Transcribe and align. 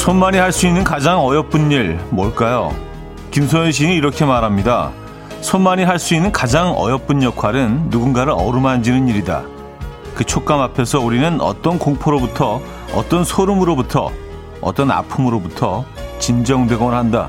손만이 0.00 0.38
할 0.38 0.50
수 0.50 0.66
있는 0.66 0.82
가장 0.82 1.20
어여쁜 1.20 1.70
일 1.70 2.00
뭘까요? 2.08 2.74
김소연 3.32 3.70
시인이 3.70 3.94
이렇게 3.94 4.24
말합니다. 4.24 4.92
손만이 5.42 5.84
할 5.84 5.98
수 5.98 6.14
있는 6.14 6.32
가장 6.32 6.74
어여쁜 6.74 7.22
역할은 7.22 7.90
누군가를 7.90 8.32
어루만지는 8.32 9.08
일이다. 9.08 9.42
그 10.14 10.24
촉감 10.24 10.58
앞에서 10.58 11.00
우리는 11.00 11.38
어떤 11.42 11.78
공포로부터, 11.78 12.62
어떤 12.94 13.24
소름으로부터, 13.24 14.10
어떤 14.62 14.90
아픔으로부터 14.90 15.84
진정되곤 16.18 16.94
한다. 16.94 17.28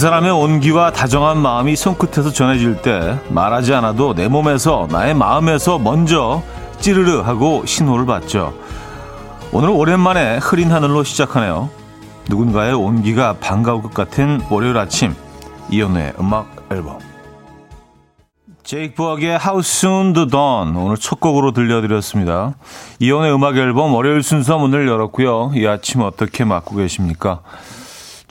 사람의 0.00 0.30
온기와 0.30 0.92
다정한 0.92 1.36
마음이 1.36 1.76
손끝에서 1.76 2.32
전해질 2.32 2.80
때 2.80 3.18
말하지 3.28 3.74
않아도 3.74 4.14
내 4.14 4.28
몸에서 4.28 4.88
나의 4.90 5.12
마음에서 5.12 5.78
먼저 5.78 6.42
찌르르 6.78 7.20
하고 7.20 7.66
신호를 7.66 8.06
받죠. 8.06 8.54
오늘 9.52 9.68
오랜만에 9.68 10.38
흐린 10.38 10.72
하늘로 10.72 11.04
시작하네요. 11.04 11.68
누군가의 12.30 12.72
온기가 12.72 13.34
반가울 13.40 13.82
것 13.82 13.92
같은 13.92 14.40
월요일 14.48 14.78
아침 14.78 15.14
이연의 15.68 16.14
음악 16.18 16.48
앨범 16.72 16.98
제이크 18.62 18.94
부학의 18.94 19.38
How 19.38 19.58
Soon 19.58 20.14
the 20.14 20.30
Dawn 20.30 20.76
오늘 20.76 20.96
첫 20.96 21.20
곡으로 21.20 21.52
들려드렸습니다. 21.52 22.54
이연의 23.00 23.34
음악 23.34 23.58
앨범 23.58 23.92
월요일 23.92 24.22
순서 24.22 24.56
문을 24.56 24.88
열었고요. 24.88 25.50
이 25.56 25.66
아침 25.66 26.00
어떻게 26.00 26.44
맞고 26.44 26.76
계십니까? 26.76 27.42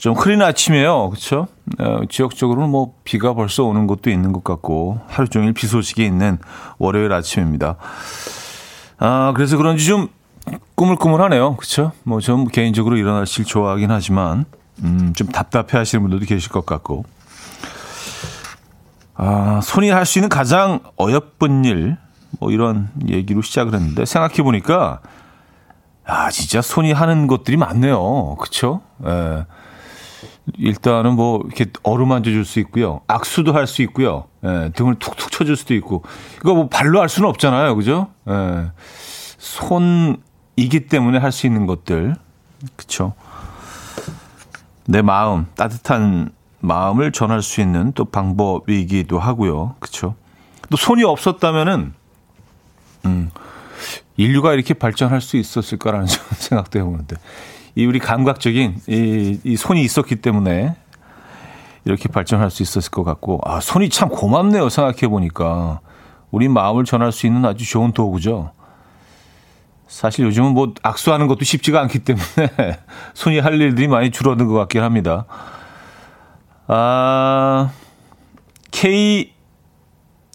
좀 0.00 0.14
흐린 0.14 0.40
아침이에요. 0.40 1.10
그렇죠? 1.10 1.46
어, 1.78 2.00
지역적으로는 2.08 2.70
뭐 2.70 2.94
비가 3.04 3.34
벌써 3.34 3.64
오는 3.64 3.86
곳도 3.86 4.08
있는 4.08 4.32
것 4.32 4.42
같고 4.42 4.98
하루 5.06 5.28
종일 5.28 5.52
비 5.52 5.66
소식이 5.66 6.02
있는 6.02 6.38
월요일 6.78 7.12
아침입니다. 7.12 7.76
아, 8.98 9.32
그래서 9.36 9.58
그런지 9.58 9.84
좀 9.84 10.08
꾸물꾸물하네요. 10.74 11.56
그렇죠? 11.56 11.92
뭐좀 12.04 12.46
개인적으로 12.46 12.96
일어나실 12.96 13.44
좋아하긴 13.44 13.90
하지만 13.90 14.46
음, 14.82 15.12
좀 15.14 15.26
답답해 15.28 15.76
하시는 15.76 16.02
분들도 16.02 16.24
계실 16.24 16.50
것 16.50 16.64
같고. 16.64 17.04
아, 19.16 19.60
손이 19.62 19.90
할 19.90 20.06
수 20.06 20.18
있는 20.18 20.30
가장 20.30 20.80
어여쁜 20.98 21.66
일, 21.66 21.98
뭐 22.38 22.50
이런 22.50 22.88
얘기로 23.06 23.42
시작을 23.42 23.74
했는데 23.74 24.06
생각해 24.06 24.36
보니까 24.36 25.00
아, 26.06 26.30
진짜 26.30 26.62
손이 26.62 26.92
하는 26.92 27.26
것들이 27.26 27.58
많네요. 27.58 28.36
그렇죠? 28.36 28.80
예. 29.06 29.44
일단은 30.58 31.14
뭐 31.14 31.42
이렇게 31.46 31.66
어루만져 31.82 32.30
줄 32.30 32.44
수 32.44 32.58
있고요. 32.60 33.00
악수도 33.06 33.52
할 33.52 33.66
수 33.66 33.82
있고요. 33.82 34.24
예, 34.44 34.70
등을 34.74 34.96
툭툭 34.96 35.30
쳐줄 35.30 35.56
수도 35.56 35.74
있고. 35.74 36.02
이거 36.38 36.54
뭐 36.54 36.68
발로 36.68 37.00
할 37.00 37.08
수는 37.08 37.28
없잖아요. 37.28 37.76
그죠? 37.76 38.08
예. 38.28 38.70
손이기 39.38 40.86
때문에 40.88 41.18
할 41.18 41.32
수 41.32 41.46
있는 41.46 41.66
것들. 41.66 42.16
그쵸? 42.76 43.14
내 44.86 45.02
마음, 45.02 45.46
따뜻한 45.54 46.30
마음을 46.60 47.12
전할 47.12 47.42
수 47.42 47.60
있는 47.60 47.92
또 47.92 48.04
방법이기도 48.04 49.18
하고요. 49.18 49.76
그쵸? 49.78 50.14
또 50.68 50.76
손이 50.76 51.04
없었다면은, 51.04 51.94
음, 53.06 53.30
인류가 54.16 54.52
이렇게 54.52 54.74
발전할 54.74 55.20
수 55.20 55.36
있었을까라는 55.36 56.06
생각도 56.36 56.78
해보는데. 56.78 57.16
이 57.74 57.86
우리 57.86 57.98
감각적인 57.98 58.76
이, 58.88 59.40
이 59.44 59.56
손이 59.56 59.82
있었기 59.82 60.16
때문에 60.16 60.74
이렇게 61.84 62.08
발전할 62.08 62.50
수 62.50 62.62
있었을 62.62 62.90
것 62.90 63.04
같고 63.04 63.40
아 63.44 63.60
손이 63.60 63.88
참 63.90 64.08
고맙네요 64.08 64.68
생각해 64.68 65.08
보니까 65.08 65.80
우리 66.30 66.48
마음을 66.48 66.84
전할 66.84 67.12
수 67.12 67.26
있는 67.26 67.44
아주 67.44 67.68
좋은 67.68 67.92
도구죠. 67.92 68.52
사실 69.88 70.24
요즘은 70.26 70.52
뭐 70.52 70.72
악수하는 70.82 71.26
것도 71.26 71.44
쉽지가 71.44 71.80
않기 71.80 72.00
때문에 72.00 72.78
손이 73.14 73.40
할 73.40 73.60
일들이 73.60 73.88
많이 73.88 74.10
줄어든 74.10 74.46
것 74.46 74.54
같긴 74.54 74.82
합니다. 74.82 75.24
아 76.68 77.70
K 78.70 79.32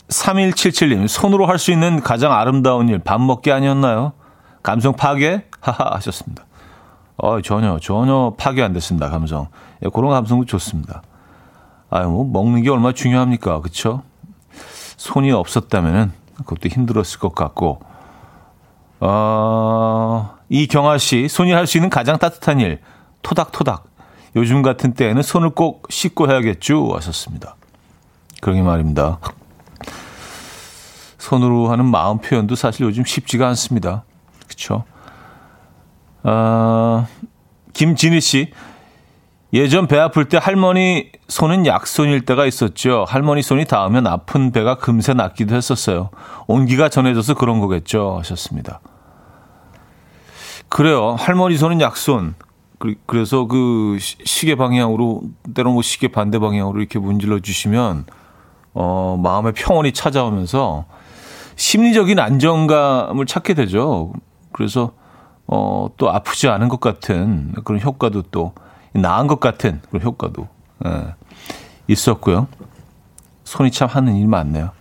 3177님 0.10 1.08
손으로 1.08 1.46
할 1.46 1.58
수 1.58 1.72
있는 1.72 2.02
가장 2.02 2.34
아름다운 2.34 2.90
일 2.90 3.00
밥 3.00 3.22
먹기 3.22 3.52
아니었나요? 3.52 4.14
감성 4.62 4.94
파괴 4.94 5.46
하하 5.62 5.96
하셨습니다. 5.96 6.44
어, 7.18 7.42
전혀, 7.42 7.80
전혀 7.80 8.34
파괴 8.38 8.62
안 8.62 8.74
됐습니다, 8.74 9.10
감성. 9.10 9.48
예, 9.84 9.90
그런 9.90 10.12
감성도 10.12 10.46
좋습니다. 10.46 11.02
아유, 11.90 12.10
뭐, 12.10 12.26
먹는 12.26 12.62
게 12.64 12.70
얼마나 12.70 12.94
중요합니까? 12.94 13.62
그쵸? 13.62 14.02
손이 14.98 15.32
없었다면은 15.32 16.12
그것도 16.38 16.70
힘들었을 16.70 17.20
것 17.20 17.34
같고, 17.36 17.80
어, 19.00 20.36
이경아 20.50 20.98
씨, 20.98 21.28
손이 21.28 21.52
할 21.52 21.68
수 21.68 21.78
있는 21.78 21.90
가장 21.90 22.18
따뜻한 22.18 22.60
일, 22.60 22.82
토닥토닥. 23.22 23.86
요즘 24.36 24.62
같은 24.62 24.94
때에는 24.94 25.22
손을 25.22 25.52
꼭 25.52 25.88
씻고 25.90 26.30
해야겠죠? 26.30 26.94
하셨습니다. 26.96 27.56
그러게 28.42 28.62
말입니다. 28.62 29.20
손으로 31.18 31.72
하는 31.72 31.86
마음 31.86 32.20
표현도 32.20 32.56
사실 32.56 32.86
요즘 32.86 33.06
쉽지가 33.06 33.48
않습니다. 33.50 34.04
그쵸? 34.48 34.84
어, 36.26 37.08
김진희 37.74 38.20
씨. 38.20 38.52
예전 39.54 39.88
배 39.88 39.98
아플 39.98 40.26
때 40.26 40.38
할머니 40.42 41.12
손은 41.28 41.66
약손일 41.66 42.26
때가 42.26 42.46
있었죠. 42.46 43.06
할머니 43.08 43.42
손이 43.42 43.66
닿으면 43.66 44.08
아픈 44.08 44.52
배가 44.52 44.76
금세 44.76 45.14
낫기도 45.14 45.56
했었어요. 45.56 46.10
온기가 46.48 46.90
전해져서 46.90 47.36
그런 47.36 47.60
거겠죠. 47.60 48.18
하셨습니다. 48.20 48.82
그래요. 50.68 51.16
할머니 51.18 51.58
손은 51.58 51.80
약손. 51.80 52.34
그래서 53.06 53.46
그 53.46 53.98
시계 54.00 54.56
방향으로, 54.56 55.22
때로 55.54 55.72
뭐 55.72 55.82
시계 55.82 56.10
반대 56.10 56.40
방향으로 56.40 56.80
이렇게 56.80 57.00
문질러 57.00 57.40
주시면, 57.40 58.06
어, 58.74 59.18
마음의 59.24 59.54
평온이 59.54 59.94
찾아오면서 59.94 60.86
심리적인 61.56 62.20
안정감을 62.20 63.26
찾게 63.26 63.54
되죠. 63.54 64.12
그래서 64.52 64.92
어, 65.48 65.90
또 65.98 66.12
아프지 66.12 66.48
않은 66.48 66.70
것 66.70 66.80
같은 66.80 67.54
그런 67.64 67.82
효과도 67.82 68.22
또 68.24 68.54
나은 68.94 69.28
것 69.28 69.40
같은 69.40 69.82
그런 69.90 70.04
효과도 70.04 70.48
예, 70.86 71.14
있었고요. 71.88 72.48
손이 73.44 73.72
참 73.72 73.88
하는 73.88 74.16
일이 74.16 74.28
많네요. 74.28 74.72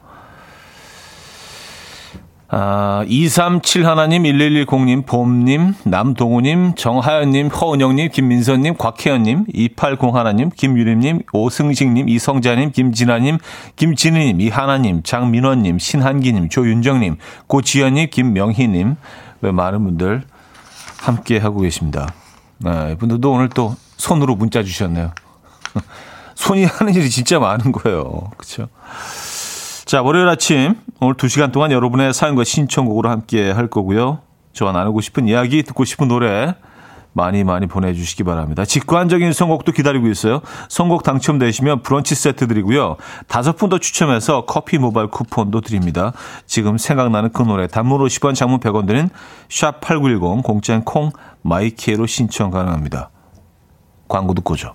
아, 2.57 3.05
237 3.09 3.85
하나님, 3.85 4.23
1110님, 4.23 5.07
봄님, 5.07 5.75
남동우님, 5.85 6.75
정하연님, 6.77 7.49
허은영님, 7.49 8.11
김민선님, 8.11 8.77
곽혜연님, 8.77 9.47
280 9.53 10.15
하나님, 10.15 10.51
김유림님, 10.51 11.23
오승식님, 11.33 12.09
이성자님, 12.09 12.71
김진아님, 12.71 13.39
김진희님, 13.75 14.41
이하나님, 14.41 15.03
장민원님, 15.03 15.81
신한기님, 15.81 16.49
조윤정님, 16.49 17.17
고지연님, 17.49 18.11
김명희님, 18.11 18.97
왜 19.41 19.51
많은 19.51 19.83
분들 19.83 20.23
함께 21.05 21.39
하고 21.39 21.61
계십니다. 21.61 22.09
네, 22.59 22.93
이분들도 22.93 23.31
오늘 23.31 23.49
또 23.51 23.77
손으로 23.97 24.37
문자 24.37 24.63
주셨네요. 24.63 25.13
손이 26.35 26.65
하는 26.65 26.95
일이 26.95 27.11
진짜 27.11 27.39
많은 27.39 27.73
거예요. 27.73 28.31
그렇죠? 28.37 28.69
자, 29.85 30.03
월요일 30.03 30.29
아침 30.29 30.77
오늘 31.01 31.15
2시간 31.15 31.53
동안 31.53 31.73
여러분의 31.73 32.15
사연과 32.15 32.45
신청곡으로 32.45 33.11
함께 33.11 33.51
할 33.51 33.69
거고요. 33.69 34.21
저와 34.55 34.73
나누고 34.73 35.03
싶은 35.03 35.29
이야기, 35.29 35.63
듣고 35.63 35.85
싶은 35.85 36.09
노래 36.09 36.55
많이 37.15 37.45
많이 37.45 37.67
보내주시기 37.67 38.25
바랍니다. 38.25 38.65
직관적인 38.65 39.33
선곡도 39.33 39.73
기다리고 39.73 40.09
있어요. 40.09 40.41
선곡 40.69 41.03
당첨되시면 41.03 41.83
브런치 41.83 42.15
세트 42.15 42.47
드리고요. 42.47 42.97
다섯 43.27 43.57
분 43.57 43.65
더 43.69 43.79
추첨해서 43.79 44.45
커피 44.47 44.79
모바일 44.79 45.09
쿠폰도 45.09 45.63
드립니다. 45.63 46.13
지금 46.47 46.77
생각나는 46.77 47.33
그 47.33 47.43
노래 47.43 47.67
단문 47.67 48.01
50원 48.01 48.35
장문 48.35 48.61
100원 48.61 48.87
드는 48.87 49.09
샵8910 49.49 50.43
공짜인 50.43 50.83
콩 50.85 51.11
마이키에로 51.43 52.07
신청 52.07 52.51
가능합니다. 52.51 53.11
광고 54.09 54.35
듣고 54.35 54.57
죠 54.57 54.75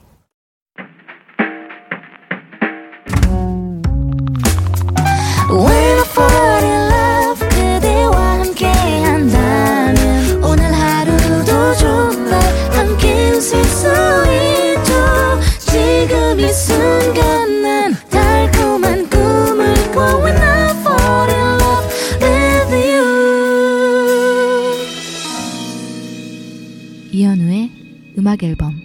음악 28.30 28.44
앨범 28.44 28.80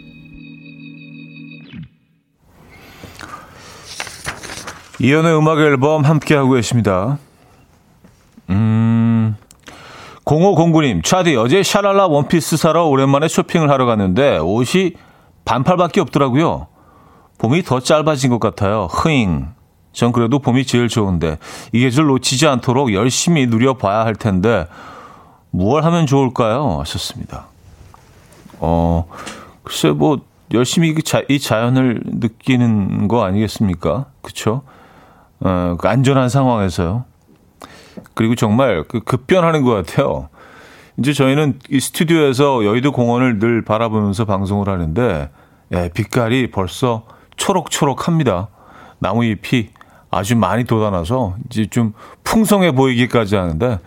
이연의 4.98 5.36
음악 5.36 5.58
앨범 5.58 6.02
함께 6.02 6.34
하고 6.34 6.52
계십니다. 6.52 7.18
음, 8.48 9.36
0509님, 10.24 11.04
차디, 11.04 11.36
어제 11.36 11.62
샤랄라 11.62 12.06
원피스 12.06 12.56
사러 12.56 12.86
오랜만에 12.86 13.28
쇼핑을 13.28 13.68
하러 13.68 13.84
갔는데 13.84 14.38
옷이 14.38 14.92
반팔밖에 15.44 16.00
없더라고요. 16.00 16.68
봄이 17.36 17.64
더 17.64 17.80
짧아진 17.80 18.30
것 18.30 18.40
같아요. 18.40 18.88
흐잉. 18.90 19.48
전 19.92 20.12
그래도 20.12 20.38
봄이 20.38 20.64
제일 20.64 20.88
좋은데 20.88 21.36
이 21.72 21.80
계절 21.80 22.06
놓치지 22.06 22.46
않도록 22.46 22.94
열심히 22.94 23.46
누려봐야 23.46 24.06
할 24.06 24.14
텐데 24.14 24.66
무얼 25.50 25.84
하면 25.84 26.06
좋을까요? 26.06 26.80
하셨습니다. 26.80 27.53
어, 28.60 29.06
글쎄 29.62 29.90
뭐 29.90 30.20
열심히 30.52 30.90
이, 30.90 31.02
자, 31.02 31.22
이 31.28 31.38
자연을 31.38 32.00
느끼는 32.04 33.08
거 33.08 33.24
아니겠습니까? 33.24 34.06
그쵸? 34.22 34.62
어, 35.40 35.76
그 35.78 35.88
안전한 35.88 36.28
상황에서요. 36.28 37.04
그리고 38.14 38.34
정말 38.34 38.84
그 38.86 39.00
급변하는 39.00 39.62
것 39.62 39.72
같아요. 39.72 40.28
이제 40.98 41.12
저희는 41.12 41.58
이 41.70 41.80
스튜디오에서 41.80 42.64
여의도 42.64 42.92
공원을 42.92 43.38
늘 43.38 43.62
바라보면서 43.62 44.24
방송을 44.26 44.68
하는데, 44.68 45.30
예, 45.72 45.90
빛깔이 45.92 46.50
벌써 46.50 47.04
초록초록합니다. 47.36 48.48
나무잎이 49.00 49.70
아주 50.10 50.36
많이 50.36 50.62
돋아나서 50.64 51.34
이제 51.46 51.66
좀 51.66 51.94
풍성해 52.22 52.72
보이기까지 52.72 53.34
하는데, 53.34 53.80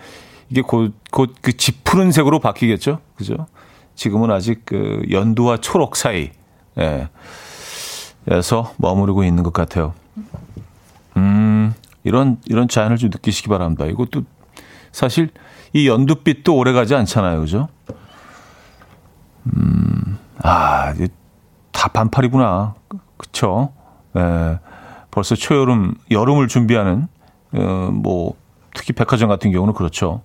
이게 0.50 0.62
곧, 0.62 0.94
곧 1.12 1.34
그 1.42 1.56
짙푸른 1.56 2.12
색으로 2.12 2.40
바뀌겠죠? 2.40 3.00
그죠? 3.16 3.48
지금은 3.98 4.32
아직 4.32 4.62
그 4.64 5.02
연두와 5.12 5.58
초록 5.58 5.98
사이, 5.98 6.30
예, 6.78 7.10
에서 8.30 8.74
머무르고 8.78 9.24
있는 9.24 9.44
것 9.44 9.52
같아요. 9.52 9.94
음, 11.18 11.74
이런, 12.04 12.38
이런 12.46 12.68
자연을 12.68 12.98
좀 12.98 13.10
느끼시기 13.10 13.50
바랍니다. 13.50 13.86
이것도 13.86 14.24
사실 14.92 15.30
이 15.74 15.88
연두빛도 15.88 16.56
오래 16.56 16.74
가지 16.74 16.94
않잖아요. 16.94 17.42
그죠? 17.42 17.70
음, 19.46 20.18
아, 20.44 20.94
다 21.72 21.88
반팔이구나. 21.88 22.76
그쵸? 23.18 23.74
예, 24.16 24.60
벌써 25.10 25.36
초여름, 25.36 25.96
여름을 26.12 26.48
준비하는, 26.48 27.08
어, 27.54 27.90
뭐, 27.92 28.36
특히 28.76 28.94
백화점 28.94 29.28
같은 29.28 29.52
경우는 29.52 29.74
그렇죠. 29.74 30.22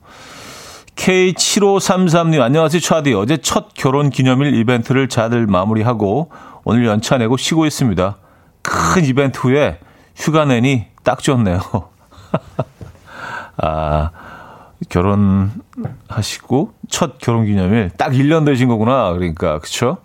K7533님, 0.97 2.41
안녕하세요, 2.41 2.81
차디. 2.81 3.15
어제 3.15 3.37
첫 3.39 3.75
결혼 3.75 4.11
기념일 4.11 4.55
이벤트를 4.55 5.09
잘 5.09 5.47
마무리하고 5.47 6.31
오늘 6.65 6.87
연차 6.87 7.19
내고 7.19 7.37
쉬고 7.37 7.67
있습니다. 7.67 8.17
큰 8.63 9.05
이벤트 9.05 9.39
후에 9.41 9.81
휴가 10.15 10.45
내니 10.45 10.87
딱 11.03 11.21
좋네요. 11.21 11.61
아, 13.57 14.11
결혼하시고 14.89 16.73
첫 16.89 17.19
결혼 17.19 17.47
기념일 17.47 17.91
딱 17.97 18.13
1년 18.13 18.47
되신 18.47 18.69
거구나. 18.69 19.13
그러니까, 19.13 19.59
그쵸? 19.59 19.99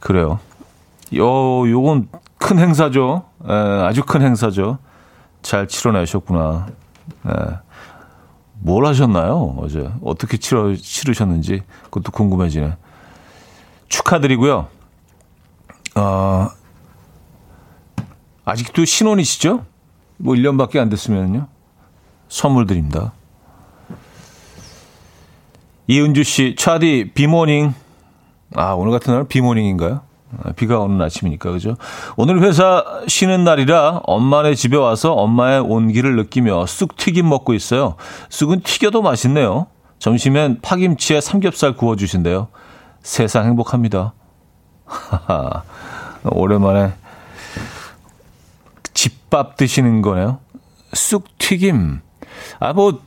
그래요. 0.00 0.40
요, 1.16 1.68
요건 1.70 2.08
큰 2.38 2.58
행사죠. 2.58 3.24
에, 3.48 3.52
아주 3.52 4.02
큰 4.04 4.22
행사죠. 4.22 4.78
잘 5.42 5.68
치러내셨구나. 5.68 6.66
에. 7.26 7.30
뭘 8.60 8.86
하셨나요? 8.86 9.56
어제 9.58 9.90
어떻게 10.02 10.36
치러 10.36 10.74
치르셨는지 10.74 11.62
그것도 11.84 12.12
궁금해지네. 12.12 12.76
축하드리고요. 13.88 14.68
어, 15.96 16.48
아직도 18.44 18.84
신혼이시죠? 18.84 19.64
뭐 20.18 20.34
1년밖에 20.34 20.78
안 20.78 20.88
됐으면요. 20.88 21.48
선물 22.28 22.66
드립니다. 22.66 23.12
이은주 25.86 26.22
씨, 26.22 26.54
차디 26.58 27.12
비모닝. 27.14 27.72
아, 28.54 28.72
오늘 28.72 28.92
같은 28.92 29.12
날은 29.12 29.28
비모닝인가요? 29.28 30.02
아, 30.42 30.52
비가 30.52 30.78
오는 30.78 31.00
아침이니까, 31.00 31.50
그죠? 31.50 31.76
오늘 32.16 32.42
회사 32.42 32.84
쉬는 33.06 33.44
날이라 33.44 34.02
엄마네 34.04 34.54
집에 34.54 34.76
와서 34.76 35.14
엄마의 35.14 35.60
온기를 35.60 36.16
느끼며 36.16 36.66
쑥 36.66 36.96
튀김 36.96 37.28
먹고 37.28 37.54
있어요. 37.54 37.96
쑥은 38.28 38.60
튀겨도 38.60 39.02
맛있네요. 39.02 39.68
점심엔 39.98 40.60
파김치에 40.60 41.20
삼겹살 41.20 41.72
구워주신대요. 41.72 42.48
세상 43.02 43.46
행복합니다. 43.46 44.12
오랜만에 46.24 46.92
집밥 48.92 49.56
드시는 49.56 50.02
거네요. 50.02 50.40
쑥 50.92 51.26
튀김. 51.38 52.00
아, 52.60 52.72
뭐, 52.72 53.00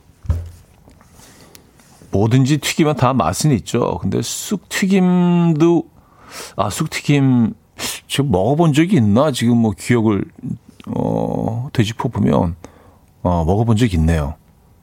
뭐든지 2.10 2.58
튀기면 2.58 2.96
다 2.96 3.12
맛은 3.12 3.52
있죠. 3.52 3.98
근데 3.98 4.20
쑥 4.22 4.68
튀김도 4.68 5.91
아, 6.56 6.70
쑥튀김, 6.70 7.54
지금 8.06 8.30
먹어본 8.30 8.72
적이 8.72 8.96
있나? 8.96 9.32
지금 9.32 9.58
뭐 9.58 9.72
기억을, 9.76 10.24
어, 10.86 11.68
되짚어 11.72 12.08
보면, 12.08 12.56
어, 13.22 13.44
먹어본 13.44 13.76
적이 13.76 13.96
있네요. 13.96 14.34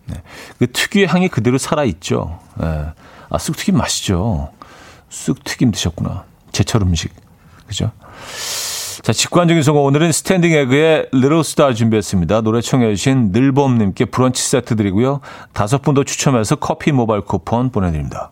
네. 0.08 0.16
그 0.58 0.72
특유의 0.72 1.08
향이 1.08 1.28
그대로 1.30 1.58
살아 1.58 1.84
있죠. 1.86 2.40
네. 2.60 2.86
아, 3.30 3.38
쑥튀김 3.38 3.78
맛있죠. 3.78 4.50
쑥튀김 5.10 5.72
드셨구나. 5.72 6.26
제철 6.52 6.82
음식. 6.82 7.14
그죠? 7.68 7.92
자, 9.04 9.14
직관적인 9.14 9.64
선곡. 9.64 9.86
오늘은 9.86 10.12
스탠딩 10.12 10.52
에그의 10.52 11.10
Little 11.14 11.44
Star 11.44 11.74
준비했습니다. 11.74 12.42
노래 12.42 12.62
청해주신 12.62 13.32
늘범님께 13.32 14.06
브런치 14.06 14.44
세트 14.44 14.76
드리고요. 14.76 15.22
다섯 15.54 15.82
분 15.82 15.94
더 15.94 16.04
추첨해서 16.04 16.56
커피 16.56 16.92
모바일 16.92 17.22
쿠폰 17.22 17.70
보내드립니다. 17.72 18.32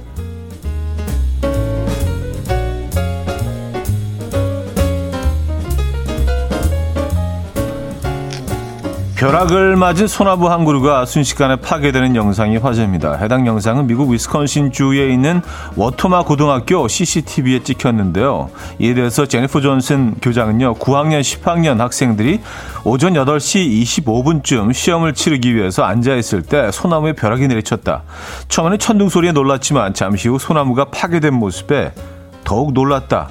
벼락을 9.21 9.75
맞은 9.75 10.07
소나무 10.07 10.49
한 10.49 10.65
그루가 10.65 11.05
순식간에 11.05 11.57
파괴되는 11.57 12.15
영상이 12.15 12.57
화제입니다. 12.57 13.17
해당 13.17 13.45
영상은 13.45 13.85
미국 13.85 14.09
위스콘신 14.09 14.71
주에 14.71 15.13
있는 15.13 15.43
워토마 15.75 16.23
고등학교 16.23 16.87
CCTV에 16.87 17.61
찍혔는데요. 17.61 18.49
이에 18.79 18.95
대해서 18.95 19.27
제니퍼 19.27 19.61
존슨 19.61 20.15
교장은요, 20.23 20.73
9학년, 20.73 21.21
10학년 21.21 21.77
학생들이 21.77 22.39
오전 22.83 23.13
8시 23.13 23.83
25분쯤 23.83 24.73
시험을 24.73 25.13
치르기 25.13 25.53
위해서 25.55 25.83
앉아있을 25.83 26.41
때 26.41 26.71
소나무에 26.71 27.13
벼락이 27.13 27.47
내리쳤다. 27.47 28.01
처음에는 28.47 28.79
천둥 28.79 29.09
소리에 29.09 29.33
놀랐지만 29.33 29.93
잠시 29.93 30.29
후 30.29 30.39
소나무가 30.39 30.85
파괴된 30.85 31.31
모습에 31.31 31.91
더욱 32.43 32.73
놀랐다. 32.73 33.29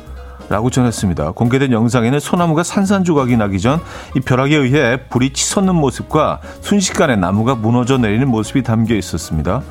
라고 0.50 0.68
전했습니다. 0.68 1.30
공개된 1.30 1.72
영상에는 1.72 2.20
소나무가 2.20 2.62
산산조각이 2.62 3.36
나기 3.36 3.58
전 3.58 3.80
이 4.16 4.20
벼락에 4.20 4.56
의해 4.56 4.98
불이 5.08 5.32
치솟는 5.32 5.74
모습과 5.74 6.40
순식간에 6.60 7.16
나무가 7.16 7.54
무너져 7.54 7.98
내리는 7.98 8.26
모습이 8.28 8.62
담겨 8.62 8.94
있었습니다. 8.96 9.62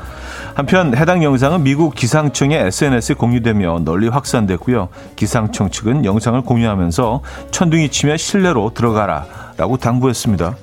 한편 0.56 0.96
해당 0.96 1.24
영상은 1.24 1.64
미국 1.64 1.96
기상청의 1.96 2.68
SNS에 2.68 3.16
공유되며 3.16 3.80
널리 3.84 4.08
확산됐고요. 4.08 4.90
기상청 5.16 5.70
측은 5.70 6.06
영상을 6.06 6.40
공유하면서 6.42 7.22
천둥이 7.52 7.90
치며 7.90 8.18
실내로 8.18 8.72
들어가라 8.74 9.26
라고 9.58 9.78
당부했습니다. 9.78 10.56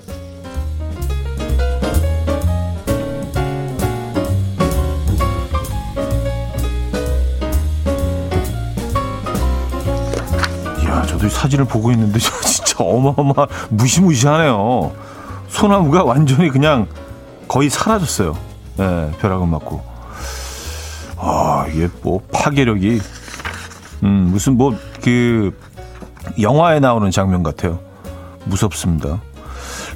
사진을 11.46 11.64
보고 11.64 11.90
있는데 11.92 12.18
저 12.18 12.30
진짜 12.40 12.76
어마어마 12.84 13.46
무시무시하네요. 13.70 14.92
소나무가 15.48 16.04
완전히 16.04 16.50
그냥 16.50 16.86
거의 17.48 17.70
사라졌어요. 17.70 18.36
네, 18.76 19.10
벼락은 19.20 19.48
맞고. 19.48 19.82
아, 21.18 21.66
이게 21.72 21.88
뭐 22.02 22.20
파괴력이 22.32 23.00
음, 24.02 24.28
무슨 24.30 24.56
뭐 24.56 24.74
그 25.06 25.56
영화에 26.40 26.80
나오는 26.80 27.08
장면 27.12 27.44
같아요. 27.44 27.78
무섭습니다. 28.44 29.20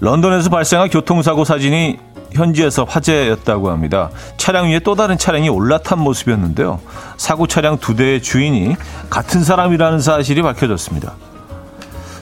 런던에서 0.00 0.50
발생한 0.50 0.88
교통사고 0.88 1.44
사진이 1.44 1.98
현지에서 2.32 2.84
화제였다고 2.84 3.70
합니다. 3.70 4.10
차량 4.36 4.66
위에 4.68 4.78
또 4.78 4.94
다른 4.94 5.18
차량이 5.18 5.48
올라탄 5.48 5.98
모습이었는데요. 5.98 6.78
사고 7.16 7.48
차량 7.48 7.78
두 7.78 7.96
대의 7.96 8.22
주인이 8.22 8.76
같은 9.10 9.42
사람이라는 9.42 9.98
사실이 9.98 10.42
밝혀졌습니다. 10.42 11.14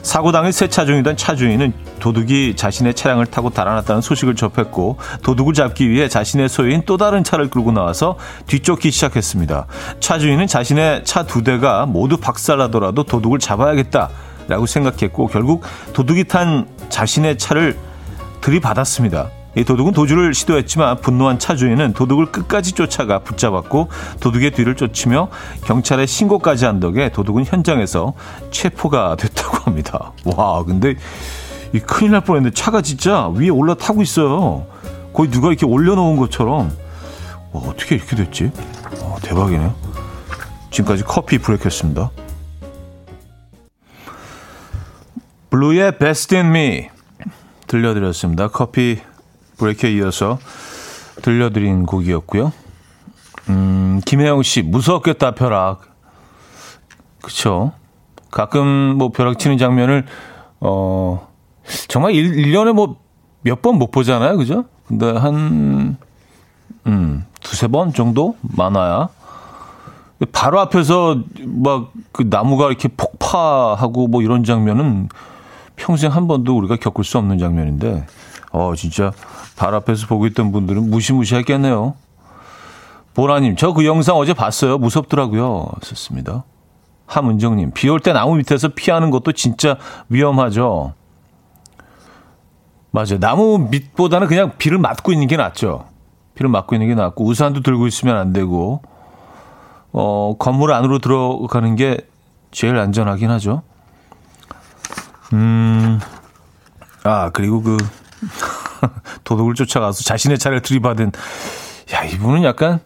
사고 0.01 0.31
당일 0.31 0.51
세차 0.51 0.85
중이던 0.85 1.17
차 1.17 1.35
주인은 1.35 1.73
도둑이 1.99 2.55
자신의 2.55 2.93
차량을 2.93 3.25
타고 3.25 3.49
달아났다는 3.49 4.01
소식을 4.01 4.35
접했고 4.35 4.97
도둑을 5.23 5.53
잡기 5.53 5.89
위해 5.89 6.07
자신의 6.07 6.49
소유인 6.49 6.83
또 6.85 6.97
다른 6.97 7.23
차를 7.23 7.49
끌고 7.49 7.71
나와서 7.71 8.17
뒤쫓기 8.47 8.91
시작했습니다. 8.91 9.67
차 9.99 10.19
주인은 10.19 10.47
자신의 10.47 11.05
차 11.05 11.23
두 11.23 11.43
대가 11.43 11.85
모두 11.85 12.17
박살나더라도 12.17 13.03
도둑을 13.03 13.39
잡아야겠다라고 13.39 14.65
생각했고 14.65 15.27
결국 15.27 15.63
도둑이 15.93 16.23
탄 16.23 16.67
자신의 16.89 17.37
차를 17.37 17.77
들이받았습니다. 18.41 19.38
이 19.59 19.65
도둑은 19.65 19.91
도주를 19.91 20.33
시도했지만 20.33 21.01
분노한 21.01 21.37
차 21.37 21.53
주인은 21.53 21.91
도둑을 21.91 22.27
끝까지 22.27 22.71
쫓아가 22.71 23.19
붙잡았고 23.19 23.89
도둑의 24.21 24.51
뒤를 24.51 24.75
쫓으며 24.75 25.27
경찰에 25.65 26.05
신고까지 26.05 26.63
한 26.63 26.79
덕에 26.79 27.09
도둑은 27.09 27.43
현장에서 27.43 28.13
체포가 28.51 29.17
됐다고 29.19 29.57
합니다. 29.57 30.13
와, 30.23 30.63
근데 30.63 30.95
이 31.73 31.79
큰일 31.79 32.11
날 32.11 32.21
뻔했는데 32.21 32.53
차가 32.53 32.81
진짜 32.81 33.27
위에 33.27 33.49
올라타고 33.49 34.01
있어요. 34.01 34.65
거의 35.11 35.29
누가 35.29 35.49
이렇게 35.49 35.65
올려놓은 35.65 36.15
것처럼 36.15 36.71
와, 37.51 37.61
어떻게 37.63 37.95
이렇게 37.95 38.15
됐지? 38.15 38.51
와, 39.03 39.17
대박이네요. 39.21 39.75
지금까지 40.71 41.03
커피 41.03 41.37
브레이크였습니다. 41.37 42.11
블루의 45.49 45.97
Best 45.97 46.33
in 46.37 46.87
들려드렸습니다. 47.67 48.47
커피 48.47 48.99
브레이크에 49.59 49.91
이어서 49.93 50.39
들려드린 51.21 51.85
곡이었고요. 51.85 52.51
음, 53.49 54.01
김혜영 54.05 54.41
씨, 54.43 54.61
무섭겠다, 54.61 55.31
벼락. 55.35 55.81
그쵸. 57.21 57.73
가끔 58.31 58.67
뭐 58.97 59.09
벼락 59.11 59.37
치는 59.39 59.57
장면을, 59.57 60.05
어, 60.61 61.27
정말 61.87 62.13
1, 62.13 62.31
1년에 62.35 62.73
뭐 62.73 62.97
몇 63.43 63.61
번 63.61 63.75
못 63.79 63.89
보잖아요. 63.91 64.35
그죠? 64.37 64.65
근데 64.87 65.09
한, 65.11 65.95
음, 66.87 67.25
두세 67.41 67.67
번 67.67 67.93
정도? 67.93 68.35
많아야. 68.41 69.07
바로 70.33 70.59
앞에서 70.59 71.21
막 71.45 71.91
그 72.11 72.23
나무가 72.29 72.67
이렇게 72.67 72.89
폭파하고 72.89 74.07
뭐 74.09 74.21
이런 74.21 74.43
장면은 74.43 75.07
평생 75.77 76.11
한 76.11 76.27
번도 76.27 76.57
우리가 76.57 76.75
겪을 76.75 77.05
수 77.05 77.17
없는 77.17 77.37
장면인데, 77.37 78.05
어, 78.51 78.73
진짜 78.75 79.11
발 79.55 79.73
앞에서 79.75 80.07
보고 80.07 80.25
있던 80.27 80.51
분들은 80.51 80.89
무시무시했겠네요. 80.89 81.93
보라님, 83.13 83.55
저 83.55 83.73
그 83.73 83.85
영상 83.85 84.15
어제 84.17 84.33
봤어요. 84.33 84.77
무섭더라고요. 84.77 85.67
썼습니다. 85.83 86.43
함은정님, 87.07 87.71
비 87.73 87.89
올 87.89 87.99
때 87.99 88.13
나무 88.13 88.35
밑에서 88.35 88.69
피하는 88.69 89.09
것도 89.11 89.31
진짜 89.33 89.77
위험하죠. 90.09 90.93
맞아요. 92.91 93.19
나무 93.19 93.57
밑보다는 93.69 94.27
그냥 94.27 94.53
비를 94.57 94.77
맞고 94.77 95.11
있는 95.11 95.27
게 95.27 95.37
낫죠. 95.37 95.85
비를 96.35 96.49
맞고 96.49 96.75
있는 96.75 96.87
게 96.87 96.95
낫고, 96.95 97.25
우산도 97.25 97.61
들고 97.61 97.87
있으면 97.87 98.17
안 98.17 98.31
되고, 98.33 98.81
어, 99.91 100.35
건물 100.39 100.71
안으로 100.71 100.99
들어가는 100.99 101.75
게 101.75 101.97
제일 102.51 102.77
안전하긴 102.77 103.29
하죠. 103.31 103.63
음, 105.33 105.99
아, 107.03 107.29
그리고 107.31 107.61
그, 107.61 107.77
도둑을 109.23 109.55
쫓아가서 109.55 110.03
자신의 110.03 110.37
차를 110.39 110.61
들이받은 110.61 111.11
야 111.93 112.03
이분은 112.03 112.43
약간 112.43 112.79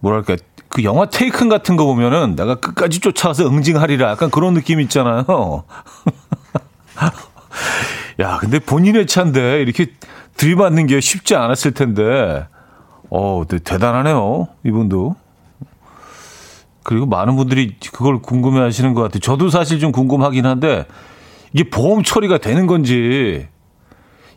뭐랄까 0.00 0.36
그 0.68 0.84
영화 0.84 1.06
테이큰 1.06 1.48
같은 1.48 1.76
거 1.76 1.84
보면은 1.86 2.36
내가 2.36 2.56
끝까지 2.56 3.00
쫓아가서 3.00 3.48
응징하리라 3.48 4.10
약간 4.10 4.30
그런 4.30 4.54
느낌 4.54 4.80
있잖아요. 4.80 5.64
야 8.20 8.38
근데 8.38 8.58
본인의 8.58 9.06
차인데 9.06 9.62
이렇게 9.62 9.92
들이받는 10.36 10.86
게 10.86 11.00
쉽지 11.00 11.34
않았을 11.34 11.72
텐데 11.72 12.46
어 13.10 13.44
대단하네요 13.46 14.48
이분도. 14.64 15.16
그리고 16.86 17.04
많은 17.04 17.34
분들이 17.34 17.74
그걸 17.92 18.22
궁금해 18.22 18.60
하시는 18.60 18.94
것 18.94 19.02
같아요. 19.02 19.18
저도 19.18 19.48
사실 19.48 19.80
좀 19.80 19.90
궁금하긴 19.90 20.46
한데, 20.46 20.86
이게 21.52 21.68
보험 21.68 22.04
처리가 22.04 22.38
되는 22.38 22.68
건지, 22.68 23.48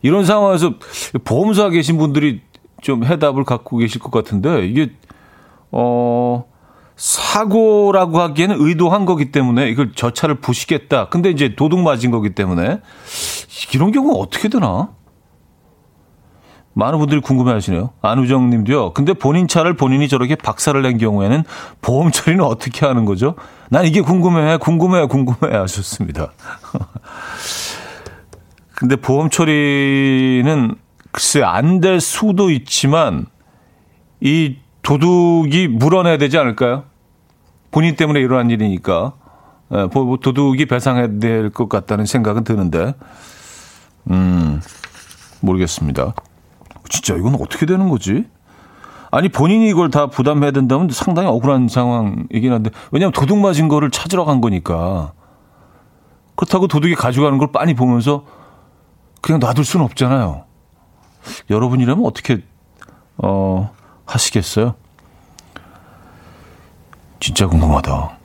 이런 0.02 0.26
상황에서 0.26 0.76
보험사 1.24 1.70
계신 1.70 1.98
분들이 1.98 2.42
좀 2.82 3.04
해답을 3.04 3.44
갖고 3.44 3.78
계실 3.78 4.00
것 4.00 4.12
같은데 4.12 4.66
이게 4.66 4.92
어 5.72 6.46
사고라고 6.96 8.20
하기에는 8.20 8.58
의도한 8.60 9.06
거기 9.06 9.32
때문에 9.32 9.70
이걸 9.70 9.92
저 9.96 10.12
차를 10.12 10.36
부시겠다. 10.36 11.08
근데 11.10 11.30
이제 11.30 11.56
도둑 11.56 11.80
맞은 11.80 12.12
거기 12.12 12.36
때문에 12.36 12.82
이런 13.74 13.92
경우 13.92 14.22
어떻게 14.22 14.50
되나? 14.50 14.90
많은 16.74 17.00
분들이 17.00 17.20
궁금해 17.20 17.52
하시네요. 17.52 17.92
안우정 18.02 18.50
님도요. 18.50 18.94
근데 18.94 19.14
본인 19.14 19.48
차를 19.48 19.76
본인이 19.76 20.08
저렇게 20.08 20.36
박살을 20.36 20.82
낸 20.82 20.98
경우에는 20.98 21.44
보험 21.82 22.12
처리는 22.12 22.44
어떻게 22.44 22.86
하는 22.86 23.06
거죠? 23.06 23.36
난 23.70 23.86
이게 23.86 24.02
궁금해, 24.02 24.58
궁금해, 24.58 25.06
궁금해 25.06 25.56
하셨습니다. 25.56 26.32
근데 28.80 28.96
보험 28.96 29.30
처리는 29.30 30.76
글쎄 31.12 31.42
안 31.44 31.82
될 31.82 32.00
수도 32.00 32.50
있지만 32.50 33.26
이 34.22 34.58
도둑이 34.84 35.68
물어내야 35.68 36.18
되지 36.18 36.38
않을까요? 36.38 36.84
본인 37.72 37.96
때문에 37.96 38.20
일어난 38.20 38.50
일이니까 38.50 39.14
예, 39.74 39.88
도둑이 40.22 40.66
배상해야 40.66 41.20
될 41.20 41.52
것 41.52 41.70
같다는 41.70 42.06
생각은 42.06 42.44
드는데 42.44 42.96
음 44.10 44.62
모르겠습니다. 45.42 46.14
진짜 46.90 47.16
이건 47.16 47.36
어떻게 47.36 47.66
되는 47.66 47.90
거지? 47.90 48.26
아니 49.12 49.30
본인이 49.30 49.68
이걸 49.70 49.90
다 49.90 50.08
부담해야 50.08 50.52
된다면 50.52 50.90
상당히 50.92 51.28
억울한 51.30 51.68
상황이긴 51.68 52.52
한데 52.52 52.70
왜냐하면 52.92 53.12
도둑 53.14 53.38
맞은 53.40 53.68
거를 53.68 53.90
찾으러 53.92 54.26
간 54.26 54.42
거니까 54.42 55.14
그렇다고 56.36 56.68
도둑이 56.68 56.96
가져가는 56.96 57.38
걸 57.38 57.52
빤히 57.52 57.74
보면서 57.74 58.24
그냥 59.22 59.40
놔둘 59.40 59.66
수는 59.66 59.86
없잖아요. 59.86 60.46
여러분이라면 61.50 62.06
어떻게 62.06 62.44
어 63.18 63.72
하시겠어요? 64.06 64.76
진짜 67.20 67.48
궁금하다. 67.48 68.18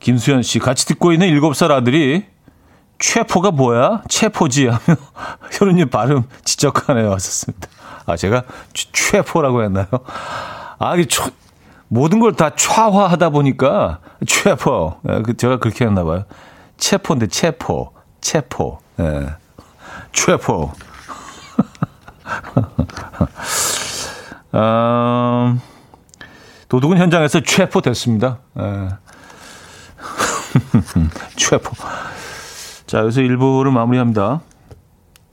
김수현 0.00 0.42
씨 0.42 0.58
같이 0.58 0.86
듣고 0.86 1.12
있는 1.12 1.28
7살 1.28 1.70
아들이 1.70 2.26
최포가 2.98 3.52
뭐야? 3.52 4.02
최포지 4.08 4.66
하며 4.66 4.80
현우님 5.52 5.88
발음 5.90 6.24
지적하네요. 6.44 7.12
하셨습니다. 7.12 7.68
아 8.06 8.16
제가 8.16 8.42
최포라고 8.72 9.62
했나요? 9.62 9.86
아 10.78 10.94
이게 10.94 11.06
초, 11.06 11.24
모든 11.88 12.20
걸 12.20 12.32
다 12.36 12.54
차화하다 12.54 13.30
보니까 13.30 14.00
최포. 14.26 15.00
예, 15.08 15.22
그 15.22 15.36
제가 15.36 15.58
그렇게 15.58 15.84
했나 15.86 16.04
봐요. 16.04 16.24
체포인데 16.76 17.28
체포, 17.28 17.92
체포. 18.20 18.78
예. 19.00 19.26
최포. 20.24 20.72
음, 24.54 25.60
도둑은 26.68 26.98
현장에서 26.98 27.40
체포됐습니다. 27.40 28.38
예. 28.58 28.88
최포. 31.36 31.72
자, 32.86 32.98
여기서 32.98 33.20
1부를 33.20 33.70
마무리합니다. 33.70 34.40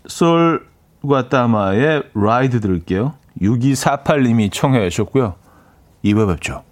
솔과 0.08 1.30
따마의 1.30 2.04
라이드 2.14 2.60
들을게요. 2.62 3.16
6248님이 3.42 4.52
청해 4.52 4.88
주셨고요. 4.90 5.36
2부 6.04 6.28
뵙죠. 6.28 6.64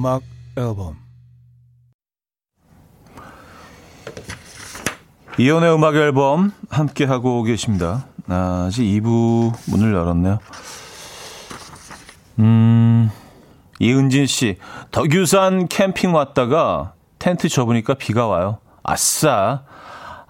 음악 0.00 0.22
앨범 0.56 0.96
이연의 5.38 5.74
음악 5.74 5.94
앨범 5.94 6.52
함께 6.70 7.04
하고 7.04 7.42
계십니다. 7.42 8.06
아, 8.26 8.68
이제 8.70 8.82
2부 8.82 9.52
문을 9.70 9.92
열었네요. 9.92 10.38
음, 12.38 13.10
이은진 13.78 14.24
씨, 14.24 14.56
덕유산 14.90 15.68
캠핑 15.68 16.14
왔다가 16.14 16.94
텐트 17.18 17.50
접으니까 17.50 17.92
비가 17.92 18.26
와요. 18.26 18.56
아싸. 18.82 19.64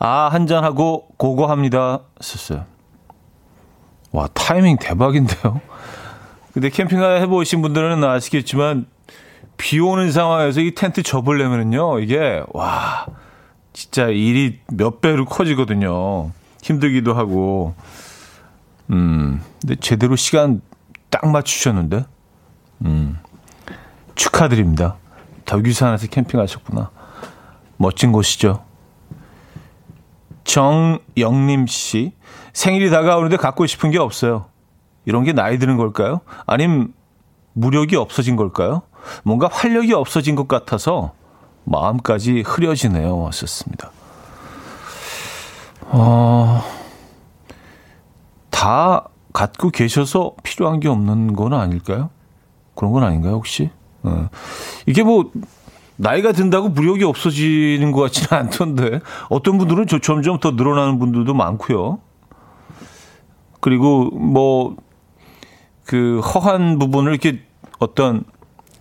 아, 0.01 0.29
한잔하고 0.33 1.11
고고합니다. 1.17 2.01
썼어요. 2.21 2.65
와, 4.11 4.27
타이밍 4.35 4.79
대박인데요? 4.79 5.61
근데 6.55 6.71
캠핑 6.71 7.01
해보신 7.01 7.63
분들은 7.63 8.03
아시겠지만, 8.03 8.87
비 9.61 9.79
오는 9.79 10.11
상황에서 10.11 10.63
이 10.63 10.75
텐트 10.75 11.03
접으려면요, 11.03 11.99
이게, 11.99 12.43
와, 12.55 13.05
진짜 13.75 14.07
일이 14.09 14.59
몇 14.69 15.03
배로 15.03 15.27
커지거든요. 15.27 16.31
힘들기도 16.63 17.13
하고. 17.13 17.75
음, 18.89 19.43
근데 19.61 19.77
제대로 19.77 20.17
시간 20.17 20.63
딱 21.11 21.29
맞추셨는데? 21.29 22.07
음, 22.87 23.19
축하드립니다. 24.15 24.97
덕유산에서 25.45 26.07
캠핑하셨구나. 26.07 26.91
멋진 27.77 28.13
곳이죠. 28.13 28.65
정영림 30.45 31.67
씨, 31.67 32.15
생일이 32.55 32.89
다가오는데 32.89 33.37
갖고 33.37 33.67
싶은 33.67 33.91
게 33.91 33.99
없어요. 33.99 34.47
이런 35.05 35.23
게 35.25 35.35
나이 35.35 35.59
드는 35.59 35.77
걸까요? 35.77 36.23
아님 36.47 36.95
무력이 37.53 37.97
없어진 37.97 38.37
걸까요? 38.37 38.83
뭔가 39.23 39.49
활력이 39.51 39.93
없어진 39.93 40.35
것 40.35 40.49
같아서 40.49 41.13
마음까지 41.65 42.43
흐려지네요. 42.47 43.19
왔었습니다. 43.19 43.91
어, 45.93 46.63
다 48.51 49.09
갖고 49.33 49.71
계셔서 49.71 50.35
필요한 50.43 50.81
게 50.81 50.89
없는 50.89 51.35
건 51.35 51.53
아닐까요? 51.53 52.11
그런 52.75 52.93
건 52.93 53.05
아닌가요, 53.05 53.35
혹시? 53.35 53.71
어. 54.03 54.29
이게 54.87 55.03
뭐, 55.03 55.31
나이가 55.97 56.33
든다고 56.33 56.71
무력이 56.71 57.05
없어지는 57.05 57.93
것 57.93 58.01
같지는 58.01 58.29
않던데, 58.33 59.01
어떤 59.29 59.59
분들은 59.59 59.87
점점 60.03 60.39
더 60.41 60.53
늘어나는 60.53 60.99
분들도 60.99 61.35
많고요. 61.35 61.99
그리고 63.61 64.11
뭐, 64.11 64.77
그 65.85 66.21
허한 66.21 66.79
부분을 66.79 67.13
이렇게 67.13 67.43
어떤 67.79 68.25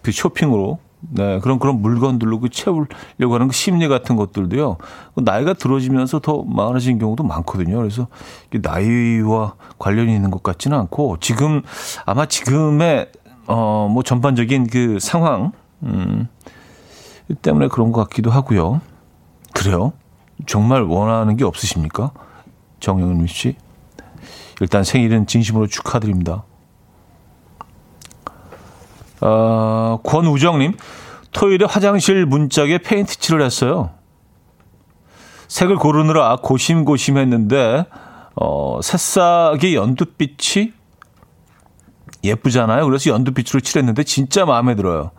그 0.02 0.12
쇼핑으로 0.12 0.80
네, 1.02 1.40
그런 1.40 1.60
그런 1.60 1.82
물건들로 1.82 2.40
그 2.42 2.50
채우려고 2.50 3.34
하는 3.34 3.48
그 3.48 3.54
심리 3.54 3.88
같은 3.88 4.16
것들도요. 4.18 4.78
그 5.16 5.22
나이가 5.22 5.54
들어지면서 5.54 6.20
더 6.20 6.44
많아진 6.44 7.00
경우도 7.00 7.24
많거든요. 7.24 7.78
그래서 7.78 8.08
나이와 8.52 9.56
관련이 9.78 10.14
있는 10.14 10.30
것 10.30 10.44
같지는 10.44 10.78
않고 10.78 11.18
지금 11.22 11.62
아마 12.06 12.26
지금의 12.26 13.12
어 13.48 13.88
뭐 13.90 14.04
전반적인 14.04 14.68
그 14.68 15.00
상황 15.00 15.52
음 15.84 16.28
때문에 17.42 17.68
그런 17.68 17.92
것 17.92 18.04
같기도 18.04 18.30
하고요. 18.30 18.82
그래요? 19.54 19.94
정말 20.46 20.84
원하는 20.84 21.36
게 21.36 21.44
없으십니까? 21.46 22.12
정영은 22.80 23.26
씨. 23.28 23.56
일단 24.62 24.84
생일은 24.84 25.26
진심으로 25.28 25.68
축하드립니다. 25.68 26.44
어, 29.22 30.00
권우정님, 30.04 30.78
토요일에 31.32 31.66
화장실 31.66 32.26
문짝에 32.26 32.80
페인트 32.80 33.18
칠을 33.20 33.42
했어요. 33.42 33.92
색을 35.48 35.78
고르느라 35.78 36.38
고심고심 36.38 37.18
했는데, 37.18 37.86
어, 38.36 38.80
새싹의 38.82 39.76
연두빛이 39.76 40.74
예쁘잖아요. 42.24 42.86
그래서 42.86 43.10
연두빛으로 43.12 43.60
칠했는데 43.62 44.04
진짜 44.04 44.46
마음에 44.46 44.76
들어요. 44.76 45.12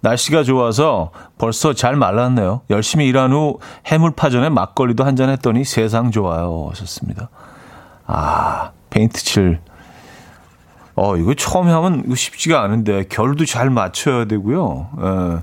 날씨가 0.00 0.44
좋아서 0.44 1.10
벌써 1.38 1.72
잘 1.72 1.96
말랐네요. 1.96 2.60
열심히 2.70 3.06
일한 3.06 3.32
후 3.32 3.58
해물파전에 3.86 4.50
막걸리도 4.50 5.04
한 5.04 5.16
잔 5.16 5.30
했더니 5.30 5.64
세상 5.64 6.10
좋아요. 6.10 6.68
하셨습니다. 6.70 7.30
아, 8.06 8.70
페인트 8.90 9.22
칠. 9.24 9.60
어, 10.96 11.16
이거 11.16 11.34
처음에 11.34 11.70
하면 11.72 12.02
이거 12.06 12.14
쉽지가 12.14 12.62
않은데 12.62 13.04
결도 13.08 13.44
잘 13.44 13.68
맞춰야 13.68 14.24
되고요. 14.24 14.90
예. 14.98 15.42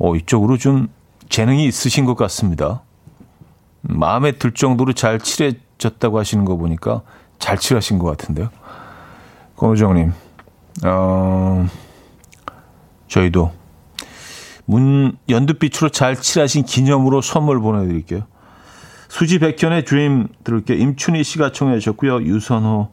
어, 0.00 0.14
이쪽으로 0.16 0.58
좀 0.58 0.88
재능이 1.28 1.64
있으신 1.66 2.04
것 2.04 2.16
같습니다. 2.16 2.82
마음에 3.82 4.32
들 4.32 4.52
정도로 4.52 4.92
잘 4.92 5.20
칠해졌다고 5.20 6.18
하시는 6.18 6.44
거 6.44 6.56
보니까 6.56 7.02
잘 7.38 7.58
칠하신 7.58 7.98
것 7.98 8.06
같은데요. 8.06 8.50
권우정님, 9.56 10.12
어, 10.84 11.66
저희도 13.06 13.52
문 14.64 15.16
연두빛으로 15.28 15.90
잘 15.90 16.16
칠하신 16.16 16.64
기념으로 16.64 17.20
선물 17.20 17.60
보내드릴게요. 17.60 18.22
수지 19.08 19.38
백현의 19.38 19.84
드림 19.84 20.28
들을게요. 20.44 20.76
임춘희 20.76 21.24
씨가 21.24 21.52
청해 21.52 21.78
주셨고요. 21.78 22.22
유선호 22.22 22.90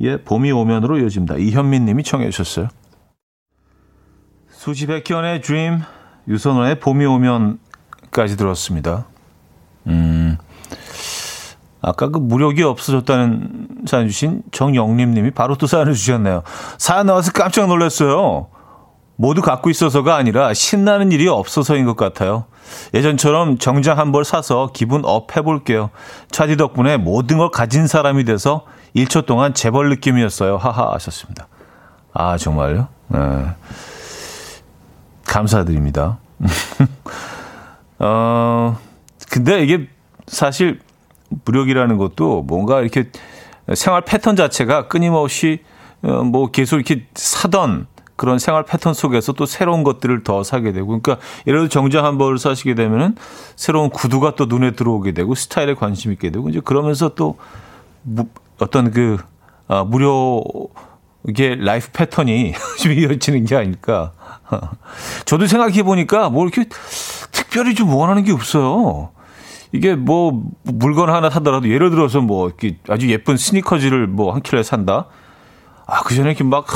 예, 0.00 0.16
봄이 0.22 0.52
오면으로 0.52 0.98
이어집니다. 0.98 1.36
이현민 1.36 1.84
님이 1.86 2.02
청해 2.02 2.28
주셨어요. 2.30 2.68
수지백현의 4.50 5.40
Dream, 5.42 5.80
유선호의 6.28 6.80
봄이 6.80 7.06
오면까지 7.06 8.36
들었습니다. 8.36 9.06
음, 9.86 10.36
아까 11.80 12.08
그 12.08 12.18
물욕이 12.18 12.62
없어졌다는 12.62 13.68
사연 13.86 14.08
주신 14.08 14.42
정영림 14.50 15.12
님이 15.12 15.30
바로 15.30 15.56
또 15.56 15.66
사연을 15.66 15.94
주셨네요. 15.94 16.42
사연 16.78 17.06
나와서 17.06 17.30
깜짝 17.32 17.68
놀랐어요. 17.68 18.48
모두 19.18 19.40
갖고 19.40 19.70
있어서가 19.70 20.16
아니라 20.16 20.52
신나는 20.52 21.10
일이 21.12 21.26
없어서인 21.28 21.86
것 21.86 21.96
같아요. 21.96 22.44
예전처럼 22.92 23.58
정장 23.58 23.98
한 23.98 24.10
벌 24.12 24.24
사서 24.24 24.70
기분 24.74 25.02
up 25.04 25.36
해볼게요. 25.36 25.90
차디 26.32 26.56
덕분에 26.56 26.96
모든 26.96 27.38
걸 27.38 27.50
가진 27.50 27.86
사람이 27.86 28.24
돼서 28.24 28.64
1초 28.96 29.26
동안 29.26 29.52
재벌 29.52 29.90
느낌이었어요. 29.90 30.56
하하 30.56 30.92
하셨습니다. 30.94 31.48
아, 32.12 32.38
정말요? 32.38 32.88
네. 33.08 33.18
감사드립니다. 35.24 36.18
어, 37.98 38.78
근데 39.30 39.62
이게 39.62 39.88
사실 40.26 40.80
무력이라는 41.44 41.98
것도 41.98 42.42
뭔가 42.42 42.80
이렇게 42.80 43.10
생활 43.74 44.00
패턴 44.02 44.34
자체가 44.34 44.88
끊임없이 44.88 45.60
어, 46.02 46.22
뭐 46.24 46.50
계속 46.50 46.76
이렇게 46.76 47.06
사던 47.14 47.86
그런 48.16 48.38
생활 48.38 48.64
패턴 48.64 48.94
속에서 48.94 49.34
또 49.34 49.44
새로운 49.44 49.84
것들을 49.84 50.24
더 50.24 50.42
사게 50.42 50.72
되고 50.72 50.86
그러니까 50.86 51.18
예를 51.46 51.60
들어 51.60 51.68
정장 51.68 52.04
한 52.06 52.16
벌을 52.16 52.38
사시게 52.38 52.74
되면은 52.74 53.16
새로운 53.56 53.90
구두가 53.90 54.36
또 54.36 54.46
눈에 54.46 54.70
들어오게 54.70 55.12
되고 55.12 55.34
스타일에 55.34 55.74
관심 55.74 56.12
있게 56.12 56.30
되고 56.30 56.48
이제 56.48 56.60
그러면서 56.60 57.14
또 57.14 57.36
어떤 58.58 58.90
그 58.90 59.18
아, 59.68 59.84
무료 59.84 60.42
이게 61.28 61.56
life 61.58 61.90
pattern이 61.92 62.54
좀 62.80 62.92
이어지는 62.92 63.44
게 63.44 63.56
아닐까. 63.56 64.12
저도 65.26 65.46
생각해 65.46 65.82
보니까 65.82 66.30
뭐 66.30 66.44
이렇게 66.44 66.64
특별히 67.32 67.74
좀 67.74 67.92
원하는 67.92 68.22
게 68.24 68.32
없어요. 68.32 69.10
이게 69.72 69.94
뭐 69.96 70.44
물건 70.62 71.10
하나 71.10 71.28
사더라도 71.28 71.68
예를 71.68 71.90
들어서 71.90 72.20
뭐 72.20 72.46
이렇게 72.46 72.78
아주 72.88 73.10
예쁜 73.10 73.36
스니커즈를 73.36 74.06
뭐 74.06 74.32
한 74.32 74.42
켤레 74.42 74.62
산다. 74.62 75.06
아, 75.88 76.02
그 76.02 76.14
전에 76.14 76.30
이렇게 76.30 76.44
막 76.44 76.66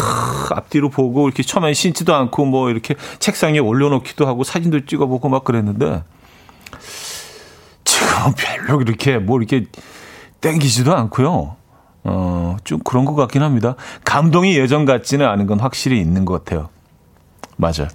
앞뒤로 0.53 0.89
보고 0.89 1.27
이렇게 1.27 1.43
처음엔 1.43 1.75
신지도 1.75 2.15
않고 2.15 2.45
뭐 2.45 2.71
이렇게 2.71 2.95
책상에 3.19 3.59
올려놓기도 3.59 4.27
하고 4.27 4.45
사진도 4.45 4.85
찍어보고 4.85 5.29
막 5.29 5.45
그랬는데 5.45 6.05
지금은 7.85 8.35
별로 8.37 8.81
이렇게 8.83 9.19
뭐 9.19 9.39
이렇게 9.39 9.67
땡기지도 10.41 10.95
않고요. 10.95 11.57
어, 12.05 12.57
좀 12.65 12.79
그런 12.81 13.05
것 13.05 13.15
같긴 13.15 13.43
합니다. 13.43 13.75
감동이 14.05 14.57
예전 14.57 14.85
같지는 14.85 15.27
않은 15.27 15.47
건 15.47 15.61
확실히 15.61 16.01
있는 16.01 16.25
것 16.25 16.45
같아요. 16.45 16.69
맞아요. 17.57 17.89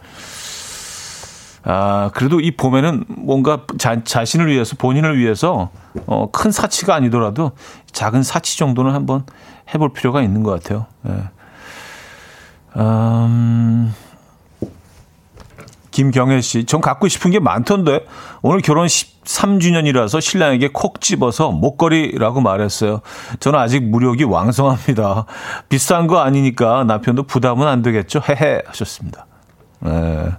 아, 1.64 2.12
그래도 2.14 2.40
이 2.40 2.52
봄에는 2.52 3.06
뭔가 3.08 3.66
자, 3.80 4.04
자신을 4.04 4.48
위해서, 4.48 4.76
본인을 4.76 5.18
위해서, 5.18 5.72
어, 6.06 6.30
큰 6.32 6.52
사치가 6.52 6.94
아니더라도 6.94 7.54
작은 7.92 8.22
사치 8.22 8.58
정도는 8.60 8.94
한번 8.94 9.26
해볼 9.74 9.94
필요가 9.94 10.22
있는 10.22 10.44
것 10.44 10.52
같아요. 10.52 10.86
예. 11.08 11.24
음, 12.78 13.94
김경혜 15.96 16.42
씨, 16.42 16.66
전 16.66 16.82
갖고 16.82 17.08
싶은 17.08 17.32
게 17.32 17.40
많던데 17.40 18.06
오늘 18.42 18.60
결혼 18.60 18.86
13주년이라서 18.86 20.20
신랑에게 20.20 20.72
콕 20.74 21.00
집어서 21.00 21.52
목걸이라고 21.52 22.42
말했어요. 22.42 23.00
저는 23.40 23.58
아직 23.58 23.82
무력이 23.82 24.26
왕성합니다. 24.26 25.26
비싼 25.70 26.08
거 26.08 26.20
아니니까 26.20 26.84
남편도 26.84 27.24
부담은 27.24 27.66
안 27.66 27.82
되겠죠? 27.82 28.20
헤헤 28.28 28.64
하셨습니다. 28.68 29.26
네. 29.80 30.32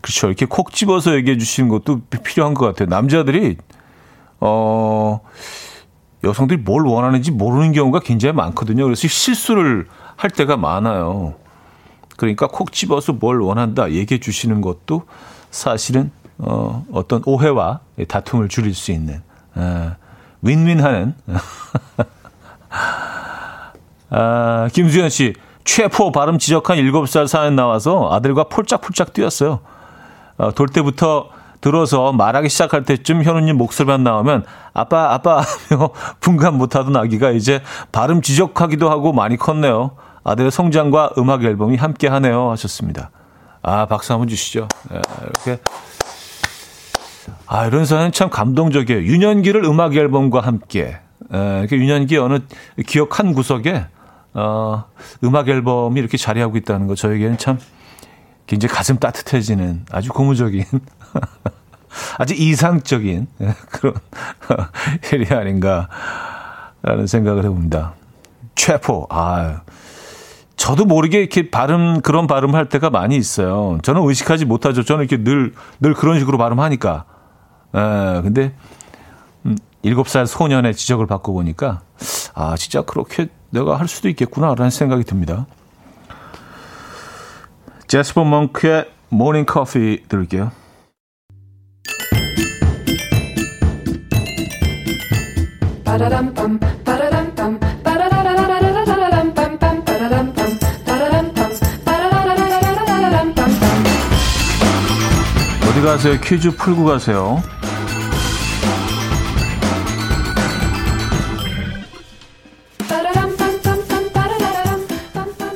그렇죠. 0.00 0.28
이렇게 0.28 0.46
콕 0.46 0.72
집어서 0.72 1.14
얘기해 1.16 1.36
주시는 1.36 1.68
것도 1.68 2.00
필요한 2.24 2.54
것 2.54 2.64
같아요. 2.64 2.88
남자들이 2.88 3.58
어 4.40 5.20
여성들이 6.24 6.62
뭘 6.62 6.86
원하는지 6.86 7.30
모르는 7.30 7.72
경우가 7.72 8.00
굉장히 8.00 8.34
많거든요. 8.34 8.84
그래서 8.84 9.06
실수를 9.06 9.86
할 10.16 10.30
때가 10.30 10.56
많아요. 10.56 11.34
그러니까 12.16 12.48
콕 12.48 12.72
집어서 12.72 13.12
뭘 13.12 13.40
원한다 13.40 13.90
얘기해 13.90 14.20
주시는 14.20 14.60
것도 14.60 15.04
사실은 15.50 16.10
어, 16.38 16.84
어떤 16.92 17.22
오해와 17.24 17.80
다툼을 18.08 18.48
줄일 18.48 18.74
수 18.74 18.92
있는 18.92 19.22
에, 19.56 19.90
윈윈하는 20.42 21.14
아, 24.10 24.68
김수현 24.72 25.10
씨 25.10 25.34
최포 25.64 26.12
발음 26.12 26.38
지적한 26.38 26.78
7살 26.78 27.26
사연 27.26 27.56
나와서 27.56 28.10
아들과 28.12 28.44
폴짝폴짝 28.44 29.12
뛰었어요. 29.12 29.60
어, 30.36 30.52
돌 30.52 30.68
때부터 30.68 31.30
들어서 31.60 32.12
말하기 32.12 32.50
시작할 32.50 32.84
때쯤 32.84 33.22
현우님 33.22 33.56
목소리만 33.56 34.04
나오면 34.04 34.44
아빠 34.74 35.14
아빠 35.14 35.42
하며 35.70 35.90
분간 36.20 36.58
못하던 36.58 36.94
아기가 36.94 37.30
이제 37.30 37.62
발음 37.90 38.20
지적하기도 38.20 38.90
하고 38.90 39.14
많이 39.14 39.38
컸네요. 39.38 39.92
아들의 40.24 40.50
성장과 40.50 41.12
음악 41.18 41.44
앨범이 41.44 41.76
함께 41.76 42.08
하네요 42.08 42.50
하셨습니다. 42.50 43.10
아 43.62 43.86
박수 43.86 44.12
한번 44.12 44.28
주시죠. 44.28 44.68
네, 44.90 45.00
이렇게 45.22 45.62
아 47.46 47.66
이런 47.66 47.84
사연 47.84 48.12
참 48.12 48.30
감동적이에요. 48.30 49.02
유년기를 49.02 49.64
음악 49.64 49.94
앨범과 49.94 50.40
함께 50.40 50.98
에, 51.32 51.58
이렇게 51.60 51.76
유년기 51.76 52.16
어느 52.18 52.40
기억 52.86 53.18
한 53.18 53.32
구석에 53.32 53.86
어, 54.34 54.84
음악 55.22 55.48
앨범이 55.48 55.98
이렇게 56.00 56.16
자리하고 56.16 56.56
있다는 56.56 56.86
거 56.86 56.94
저에게는 56.94 57.38
참 57.38 57.58
굉장히 58.46 58.74
가슴 58.74 58.98
따뜻해지는 58.98 59.86
아주 59.90 60.10
고무적인 60.10 60.64
아주 62.18 62.34
이상적인 62.34 63.28
그런 63.70 63.94
일이 65.12 65.32
아닌가라는 65.32 67.06
생각을 67.06 67.44
해봅니다. 67.44 67.94
최포, 68.54 69.06
아 69.10 69.62
저도 70.56 70.84
모르게 70.84 71.20
이렇게 71.20 71.50
발음 71.50 72.00
그런 72.00 72.26
발음 72.26 72.54
할 72.54 72.68
때가 72.68 72.90
많이 72.90 73.16
있어요. 73.16 73.78
저는 73.82 74.02
의식하지 74.02 74.44
못하죠. 74.44 74.82
저는 74.82 75.04
이렇게 75.04 75.22
늘늘 75.22 75.94
그런 75.96 76.18
식으로 76.18 76.38
발음하니까. 76.38 77.04
에, 77.74 78.22
근데 78.22 78.54
음, 79.44 79.56
7살 79.84 80.26
소년의 80.26 80.74
지적을 80.74 81.06
받고 81.06 81.32
보니까 81.32 81.82
아 82.34 82.56
진짜 82.56 82.82
그렇게 82.82 83.28
내가 83.50 83.78
할 83.78 83.88
수도 83.88 84.08
있겠구나라는 84.08 84.70
생각이 84.70 85.04
듭니다. 85.04 85.46
제스퍼 87.86 88.24
멍크의 88.24 88.88
Morning 89.10 89.44
Coffee 89.46 90.02
들을게요. 90.08 90.50
어디 95.86 96.83
가세요? 105.84 106.18
퀴즈 106.20 106.50
풀고 106.56 106.84
가세요. 106.84 107.42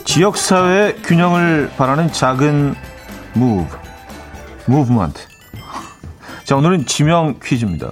지역사회 0.05 0.97
균형을 1.05 1.71
바라는 1.77 2.13
작은 2.13 2.75
move, 3.37 3.67
movement. 4.69 5.27
자, 6.45 6.57
오늘은 6.57 6.87
지명 6.87 7.39
퀴즈입니다. 7.43 7.91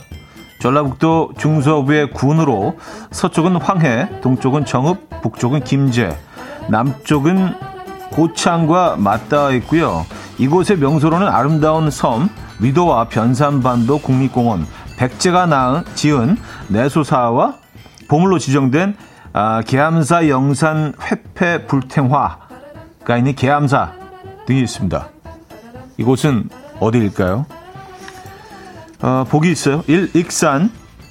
전라북도 0.61 1.33
중서부의 1.39 2.11
군으로 2.11 2.79
서쪽은 3.13 3.57
황해, 3.57 4.21
동쪽은 4.21 4.65
정읍, 4.65 5.23
북쪽은 5.23 5.65
김제, 5.65 6.19
남쪽은 6.69 7.55
고창과 8.11 8.97
맞닿아 8.97 9.53
있고요. 9.53 10.05
이곳의 10.39 10.79
명소로는 10.79 11.27
아름다운 11.29 11.91
섬, 11.91 12.29
위도와 12.61 13.09
변산반도 13.09 13.99
국립공원, 13.99 14.67
백제가 14.99 15.47
낳은 15.47 15.85
지은 15.95 16.37
내소사와 16.69 17.55
보물로 18.09 18.39
지정된 18.39 18.97
아, 19.33 19.61
계암사 19.67 20.29
영산 20.29 20.95
회패 21.03 21.67
불탱화가 21.67 23.19
있는 23.19 23.35
계암사 23.35 23.93
등이 24.47 24.63
있습니다. 24.63 25.09
이곳은 25.99 26.49
어디일까요? 26.81 27.47
어, 29.03 29.25
보기 29.29 29.51
있어요. 29.51 29.83
1. 29.87 30.17
익산 30.17 30.71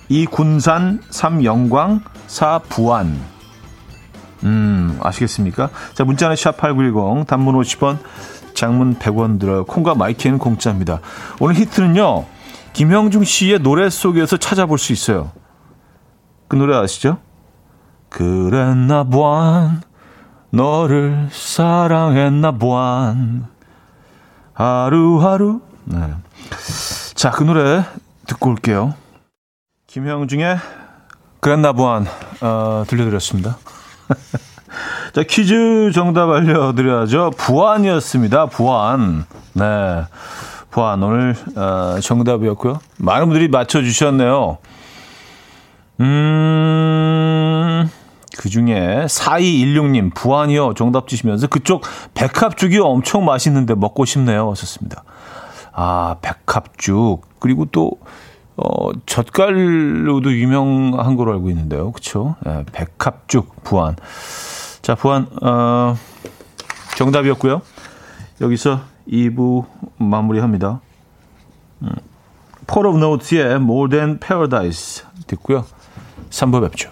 2. 0.10 0.26
군산 0.26 1.02
3. 1.10 1.44
영광 1.44 2.02
4. 2.28 2.60
부안 2.70 3.20
음, 4.44 5.00
아시겠습니까? 5.02 5.70
자, 5.94 6.04
문자는 6.04 6.36
샵8910 6.36 7.28
단문 7.28 7.56
50원 7.56 7.98
장문 8.56 8.98
100원 8.98 9.40
들어요. 9.40 9.66
콩과 9.66 9.96
마이케이는 9.96 10.40
공짜입니다. 10.40 11.02
오늘 11.40 11.56
힌트는요. 11.56 12.26
김형중 12.74 13.24
씨의 13.24 13.60
노래 13.60 13.90
속에서 13.90 14.38
찾아볼 14.38 14.78
수 14.78 14.92
있어요. 14.92 15.32
그 16.48 16.56
노래 16.56 16.76
아시죠? 16.76 17.20
그랬나 18.10 19.04
봐 19.04 19.82
너를 20.50 21.30
사랑했나 21.32 22.52
보안 22.54 23.48
하루하루 24.54 25.62
네. 25.86 26.14
자, 27.14 27.32
그 27.32 27.44
노래 27.44 27.84
듣고 28.28 28.52
올게요. 28.52 28.94
김형중의 29.88 30.58
그랬나 31.40 31.74
보안 31.74 32.06
어, 32.42 32.84
들려드렸습니다. 32.88 33.58
자, 35.16 35.24
퀴즈 35.24 35.92
정답 35.94 36.30
알려드려야죠. 36.30 37.32
부안이었습니다. 37.38 38.48
부안. 38.48 39.24
네. 39.54 40.04
부안. 40.70 41.02
오늘, 41.02 41.34
어, 41.56 42.02
정답이었고요. 42.02 42.82
많은 42.98 43.28
분들이 43.28 43.48
맞춰주셨네요. 43.48 44.58
음, 46.02 47.90
그 48.38 48.50
중에 48.50 49.06
4216님, 49.08 50.14
부안이요. 50.14 50.74
정답 50.74 51.08
주시면서 51.08 51.48
그쪽 51.48 51.84
백합죽이 52.14 52.80
엄청 52.80 53.24
맛있는데 53.24 53.74
먹고 53.74 54.04
싶네요. 54.04 54.52
하셨습니다. 54.52 55.06
아, 55.72 56.18
백합죽. 56.22 57.22
그리고 57.40 57.64
또, 57.72 57.92
어, 58.58 58.92
젓갈로도 59.06 60.34
유명한 60.34 61.16
걸로 61.16 61.32
알고 61.32 61.50
있는데요. 61.52 61.94
그쵸? 61.94 62.36
예, 62.46 62.66
백합죽, 62.74 63.64
부안. 63.64 63.96
자, 64.86 64.94
부안, 64.94 65.26
어, 65.42 65.98
정답이었고요. 66.96 67.64
여기서 68.40 68.82
2부 69.08 69.66
마무리합니다. 69.98 70.80
음, 71.82 71.90
Port 72.68 72.88
of 72.88 73.00
Notes의 73.00 73.56
More 73.56 73.90
Than 73.90 74.20
Paradise 74.20 75.04
듣고요. 75.26 75.66
3부 76.30 76.62
뵙죠. 76.70 76.92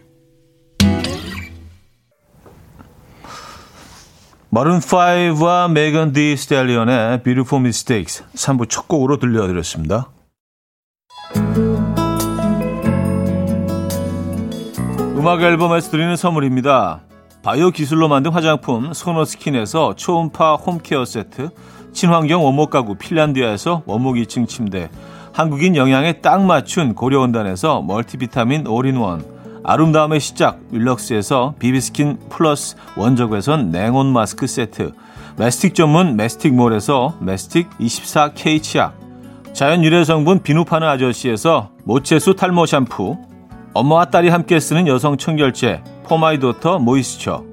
마룬5와 4.51 5.71
메건 5.71 6.11
디 6.11 6.35
스텔리언의 6.35 7.23
Beautiful 7.23 7.61
Mistakes 7.61 8.25
3부 8.35 8.67
첫 8.67 8.85
곡으로 8.89 9.15
들려드렸습니다. 9.17 10.09
음악 15.15 15.41
앨범에서 15.41 15.89
드리는 15.91 16.17
선물입니다. 16.17 16.99
바이오 17.43 17.71
기술로 17.71 18.09
만든 18.09 18.31
화장품 18.33 18.91
소노스킨에서 18.91 19.95
초음파 19.95 20.55
홈케어 20.55 21.05
세트 21.05 21.51
친환경 21.93 22.43
원목 22.43 22.71
가구 22.71 22.95
핀란디아에서 22.95 23.83
원목 23.85 24.15
2층 24.17 24.49
침대 24.49 24.89
한국인 25.31 25.77
영양에 25.77 26.19
딱 26.19 26.43
맞춘 26.43 26.93
고려원단에서 26.93 27.83
멀티비타민 27.83 28.67
올인원 28.67 29.23
아름다움의 29.63 30.19
시작 30.19 30.59
윌럭스에서 30.71 31.55
비비스킨 31.59 32.17
플러스 32.29 32.75
원적외선 32.97 33.69
냉온 33.69 34.07
마스크 34.07 34.47
세트 34.47 34.91
메스틱 35.37 35.75
전문 35.75 36.15
메스틱몰에서 36.15 37.17
메스틱 37.19 37.69
24K 37.79 38.61
치약 38.63 38.99
자연 39.53 39.83
유래 39.83 40.03
성분 40.03 40.41
비누 40.41 40.65
파는 40.65 40.87
아저씨에서 40.87 41.71
모체수 41.83 42.35
탈모 42.35 42.65
샴푸 42.65 43.17
엄마와 43.73 44.05
딸이 44.05 44.29
함께 44.29 44.59
쓰는 44.59 44.87
여성 44.87 45.17
청결제 45.17 45.83
포마이도터 46.03 46.79
모이스처 46.79 47.43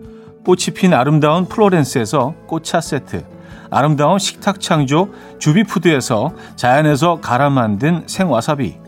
꽃이 0.45 0.75
핀 0.75 0.95
아름다운 0.95 1.47
플로렌스에서 1.47 2.35
꽃차 2.47 2.81
세트 2.81 3.25
아름다운 3.71 4.19
식탁 4.19 4.61
창조 4.61 5.11
주비푸드에서 5.39 6.33
자연에서 6.57 7.21
갈아 7.21 7.51
만든 7.51 8.03
생와사비 8.07 8.88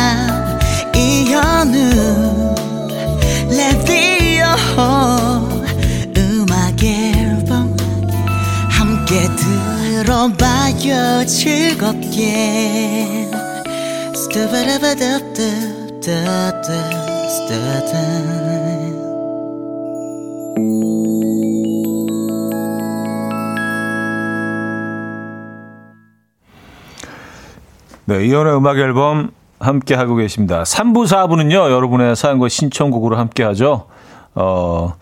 들어봐요 10.21 11.25
즐겁게 11.25 13.27
네, 28.05 28.25
이연의 28.25 28.57
음악 28.57 28.77
앨범 28.77 29.31
함께 29.59 29.95
하고 29.95 30.15
계십니다. 30.15 30.63
3부, 30.63 31.07
4부는요, 31.07 31.71
여러분의 31.71 32.15
사연과 32.15 32.49
신청곡으로 32.49 33.17
함께 33.17 33.43
하죠. 33.43 33.87
어, 34.35 34.93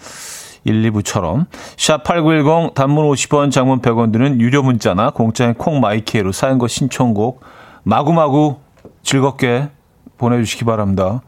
1, 0.70 0.92
2부처럼. 0.92 1.46
샵8910 1.76 2.74
단문 2.74 3.10
50원, 3.10 3.52
장문 3.52 3.82
100원 3.82 4.12
드는 4.12 4.40
유료 4.40 4.64
문자나 4.64 5.12
공짜인 5.12 5.54
콩마이키로 5.54 6.32
사연과 6.32 6.68
신청곡 6.68 7.42
마구마구 7.84 8.58
즐겁게 9.04 9.70
보내주시기 10.18 10.66
바랍니다. 10.66 11.22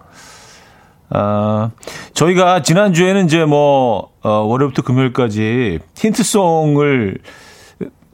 아, 1.10 1.72
저희가 2.14 2.62
지난주에는 2.62 3.26
이제 3.26 3.44
뭐, 3.46 4.12
어, 4.22 4.30
월요일부터 4.30 4.82
금요일까지 4.82 5.80
힌트송을 5.98 7.18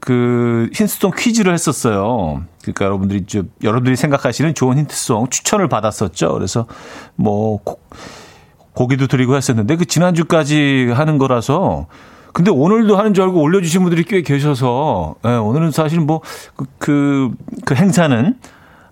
그 0.00 0.70
힌트송 0.74 1.12
퀴즈를 1.16 1.52
했었어요. 1.52 2.42
그러니까 2.62 2.84
여러분들이 2.84 3.26
좀 3.26 3.50
여러분들이 3.62 3.96
생각하시는 3.96 4.54
좋은 4.54 4.78
힌트송 4.78 5.28
추천을 5.30 5.68
받았었죠. 5.68 6.32
그래서 6.32 6.66
뭐 7.14 7.58
고, 7.62 7.80
고기도 8.78 9.08
드리고 9.08 9.34
했었는데 9.34 9.74
그 9.74 9.86
지난주까지 9.86 10.92
하는 10.94 11.18
거라서 11.18 11.86
근데 12.32 12.52
오늘도 12.52 12.96
하는 12.96 13.12
줄 13.12 13.24
알고 13.24 13.42
올려주신 13.42 13.82
분들이 13.82 14.04
꽤 14.04 14.22
계셔서 14.22 15.16
예, 15.26 15.30
오늘은 15.30 15.72
사실 15.72 15.98
뭐그 15.98 16.64
그, 16.78 17.30
그 17.64 17.74
행사는 17.74 18.36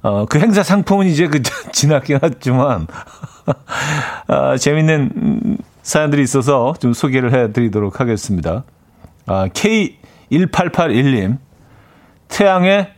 어, 0.02 0.26
그 0.26 0.40
행사 0.40 0.64
상품은 0.64 1.06
이제 1.06 1.28
그 1.28 1.40
지나긴 1.70 2.18
했지만 2.20 2.88
아, 4.26 4.56
재밌는 4.56 5.58
사연들이 5.82 6.20
있어서 6.24 6.74
좀 6.80 6.92
소개를 6.92 7.32
해드리도록 7.32 8.00
하겠습니다. 8.00 8.64
아, 9.26 9.46
K 9.54 9.98
1881님, 10.32 11.38
태양의 12.26 12.92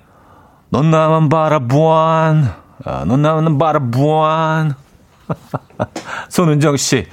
넌 0.71 0.91
나만 0.91 1.29
바라보안, 1.29 2.51
아, 2.87 3.05
넌 3.05 3.21
나만 3.21 3.59
바라보안. 3.59 4.88
손은정 6.29 6.77
씨, 6.77 7.07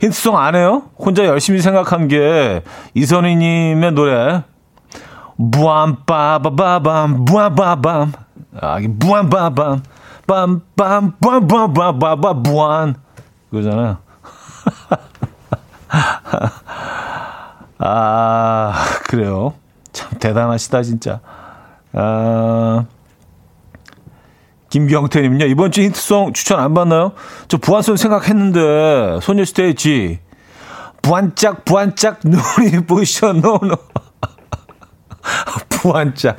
힌트송 0.00 0.38
안 0.38 0.54
해요? 0.54 0.84
혼자 0.98 1.24
열심히 1.26 1.60
생각한 1.60 2.08
게 2.08 2.62
이선희님의 2.94 3.92
노래, 3.92 4.42
부암빠바바밤, 5.52 7.24
부암바밤. 7.24 8.12
아, 8.60 8.78
이게 8.78 8.92
부암바밤, 8.98 9.82
빰빰, 10.26 11.12
빰빰빰빰빰, 11.20 12.44
부안. 12.44 12.96
그거잖아요. 13.50 13.98
아, 17.78 18.74
그래요. 19.08 19.54
참 19.92 20.10
대단하시다, 20.18 20.82
진짜. 20.82 21.20
아, 21.92 22.84
김경태님요. 24.70 25.46
이번 25.46 25.72
주 25.72 25.82
힌트송 25.82 26.32
추천 26.34 26.60
안 26.60 26.74
받나요? 26.74 27.12
저 27.48 27.56
부안송 27.56 27.96
생각했는데, 27.96 29.20
소녀시대의 29.22 29.74
G. 29.74 30.18
부안짝, 31.02 31.64
부안짝, 31.64 32.20
눈이 32.24 32.86
부셔, 32.86 33.32
노노. 33.32 33.76
부안짝. 35.68 36.36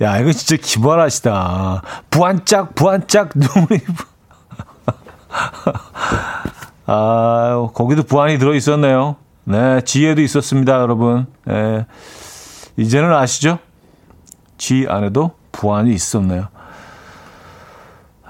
야, 0.00 0.18
이거 0.18 0.32
진짜 0.32 0.56
기발하시다. 0.60 1.82
부안짝, 2.10 2.74
부안짝, 2.74 3.30
눈이 3.34 3.80
아, 6.86 7.68
거기도 7.74 8.02
부안이 8.02 8.38
들어 8.38 8.54
있었네요. 8.54 9.16
네, 9.44 9.80
지혜도 9.82 10.22
있었습니다, 10.22 10.80
여러분. 10.80 11.26
네, 11.44 11.86
이제는 12.76 13.12
아시죠? 13.12 13.58
지 14.56 14.86
안에도 14.88 15.32
부안이 15.52 15.92
있었네요. 15.92 16.48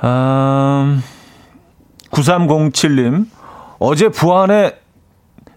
음, 0.03 1.03
9307님, 2.11 3.27
어제 3.79 4.09
부안에 4.09 4.77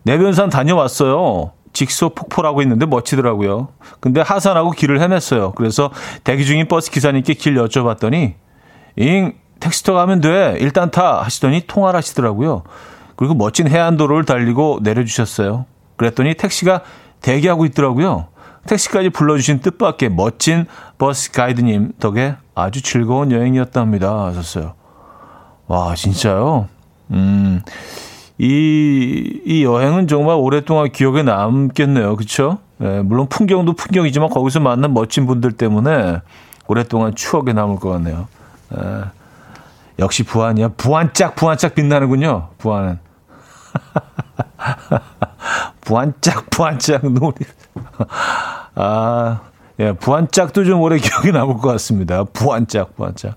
내변산 0.04 0.50
다녀왔어요. 0.50 1.52
직소 1.74 2.10
폭포라고 2.10 2.62
있는데 2.64 2.86
멋지더라고요. 2.86 3.70
근데 4.00 4.22
하산하고 4.22 4.72
길을 4.72 5.00
헤맸어요. 5.00 5.54
그래서 5.56 5.92
대기 6.24 6.46
중인 6.46 6.68
버스 6.68 6.90
기사님께 6.90 7.36
길 7.36 7.56
여쭤봤더니, 7.56 8.34
잉, 8.96 9.34
택시터 9.60 9.94
가면 9.94 10.22
돼. 10.22 10.58
일단 10.60 10.92
타. 10.92 11.22
하시더니 11.22 11.62
통화를 11.68 11.98
하시더라고요. 11.98 12.64
그리고 13.16 13.34
멋진 13.34 13.68
해안도로를 13.68 14.26
달리고 14.26 14.80
내려주셨어요. 14.82 15.66
그랬더니 15.98 16.36
택시가 16.36 16.82
대기하고 17.22 17.66
있더라고요. 17.66 18.28
택시까지 18.68 19.10
불러주신 19.10 19.60
뜻밖의 19.60 20.10
멋진 20.10 20.68
버스 21.00 21.32
가이드님 21.32 21.94
덕에 22.00 22.36
아주 22.54 22.82
즐거운 22.82 23.32
여행이었답니다. 23.32 24.26
하셨어요. 24.26 24.74
와, 25.68 25.96
진짜요? 25.96 26.68
음, 27.12 27.62
이, 28.38 29.42
이 29.46 29.64
여행은 29.64 30.08
정말 30.08 30.36
오랫동안 30.36 30.92
기억에 30.92 31.24
남겠네요. 31.24 32.16
그쵸? 32.16 32.60
네, 32.78 33.02
물론 33.02 33.28
풍경도 33.28 33.74
풍경이지만 33.74 34.30
거기서 34.30 34.60
만난 34.60 34.94
멋진 34.94 35.26
분들 35.26 35.54
때문에 35.54 36.22
오랫동안 36.68 37.16
추억에 37.16 37.54
남을 37.54 37.78
것 37.78 37.90
같네요. 37.90 38.28
네, 38.70 38.80
역시 40.00 40.24
부안이야. 40.24 40.70
부안짝, 40.78 41.36
부안짝 41.36 41.74
빛나는군요. 41.74 42.50
부안은. 42.60 43.00
부안짝, 45.82 46.50
부안짝 46.50 47.12
놀이. 47.12 47.36
아, 48.76 49.42
예, 49.80 49.94
부안짝도 49.94 50.66
좀 50.66 50.82
오래 50.82 50.98
기억에 51.00 51.32
남을 51.32 51.58
것 51.58 51.70
같습니다. 51.74 52.24
부안짝, 52.26 52.96
부안짝. 52.96 53.36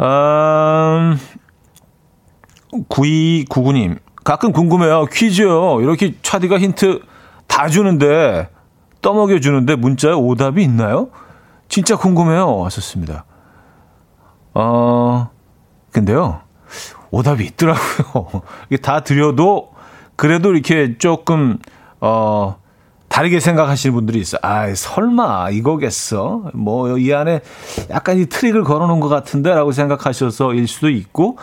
음, 0.00 1.18
9299님, 2.88 3.98
가끔 4.24 4.52
궁금해요. 4.52 5.06
퀴즈요. 5.06 5.80
이렇게 5.80 6.14
차디가 6.22 6.58
힌트 6.58 7.02
다 7.46 7.68
주는데, 7.68 8.48
떠먹여 9.02 9.40
주는데 9.40 9.76
문자에 9.76 10.12
오답이 10.12 10.62
있나요? 10.62 11.08
진짜 11.68 11.96
궁금해요. 11.96 12.64
하셨습니다. 12.64 13.24
어, 14.54 15.30
근데요. 15.92 16.40
오답이 17.10 17.44
있더라고요. 17.44 18.42
이게 18.70 18.76
다 18.80 19.00
드려도 19.00 19.72
그래도 20.16 20.52
이렇게 20.52 20.98
조금 20.98 21.58
어, 22.00 22.56
다르게 23.08 23.40
생각하시는 23.40 23.94
분들이 23.94 24.20
있어요. 24.20 24.40
아, 24.42 24.72
설마 24.74 25.50
이거겠어? 25.50 26.50
뭐 26.54 26.96
이 26.98 27.12
안에 27.12 27.40
약간 27.90 28.18
이 28.18 28.26
트릭을 28.26 28.62
걸어놓은 28.64 29.00
것 29.00 29.08
같은데라고 29.08 29.72
생각하셔서 29.72 30.54
일 30.54 30.68
수도 30.68 30.88
있고, 30.90 31.36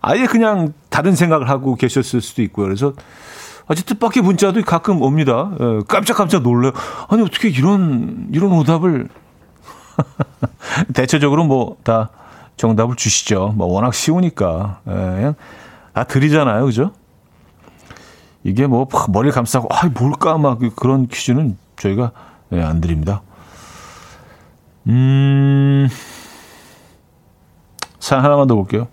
아예 0.00 0.26
그냥 0.26 0.74
다른 0.90 1.14
생각을 1.14 1.48
하고 1.48 1.76
계셨을 1.76 2.20
수도 2.20 2.42
있고요. 2.42 2.66
그래서 2.66 2.92
아주 3.66 3.84
뜻밖의 3.86 4.22
문자도 4.22 4.62
가끔 4.62 5.00
옵니다. 5.00 5.50
예, 5.58 5.80
깜짝깜짝 5.88 6.42
놀래요. 6.42 6.72
아니 7.08 7.22
어떻게 7.22 7.48
이런 7.48 8.28
이런 8.30 8.52
오답을 8.52 9.08
대체적으로 10.94 11.44
뭐 11.44 11.76
다 11.84 12.10
정답을 12.56 12.96
주시죠. 12.96 13.54
뭐 13.56 13.66
워낙 13.66 13.94
쉬우니까 13.94 14.80
예, 14.88 14.92
그냥 14.92 15.34
다 15.94 16.04
드리잖아요, 16.04 16.64
그죠? 16.66 16.92
이게 18.44 18.66
뭐 18.66 18.86
머리를 19.08 19.32
감싸고 19.32 19.68
아 19.70 19.88
뭘까 19.88 20.38
막 20.38 20.60
그런 20.76 21.08
퀴즈는 21.08 21.56
저희가 21.76 22.12
네, 22.50 22.62
안 22.62 22.80
드립니다. 22.80 23.22
음, 24.86 25.88
사연 27.98 28.22
하나만 28.24 28.46
더 28.46 28.54
볼게요. 28.54 28.86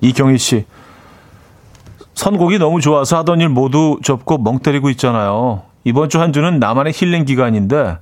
이경희 0.00 0.38
씨. 0.38 0.66
선곡이 2.14 2.58
너무 2.58 2.80
좋아서 2.80 3.18
하던 3.18 3.40
일 3.40 3.48
모두 3.48 3.98
접고 4.02 4.36
멍 4.38 4.58
때리고 4.58 4.90
있잖아요. 4.90 5.62
이번 5.84 6.10
주 6.10 6.18
한 6.18 6.32
주는 6.32 6.58
나만의 6.58 6.92
힐링 6.94 7.24
기간인데 7.24 7.96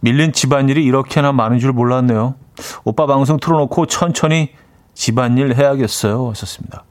밀린 0.00 0.32
집안일이 0.32 0.82
이렇게나 0.84 1.32
많은 1.32 1.58
줄 1.58 1.72
몰랐네요. 1.72 2.36
오빠 2.84 3.06
방송 3.06 3.38
틀어놓고 3.38 3.86
천천히 3.86 4.50
집안일 4.94 5.54
해야겠어요. 5.54 6.30
하셨습니다. 6.30 6.84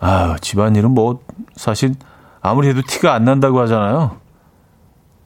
아, 0.00 0.36
집안일은 0.40 0.90
뭐 0.92 1.20
사실 1.56 1.94
아무리 2.40 2.68
해도 2.68 2.82
티가 2.86 3.14
안 3.14 3.24
난다고 3.24 3.60
하잖아요. 3.62 4.16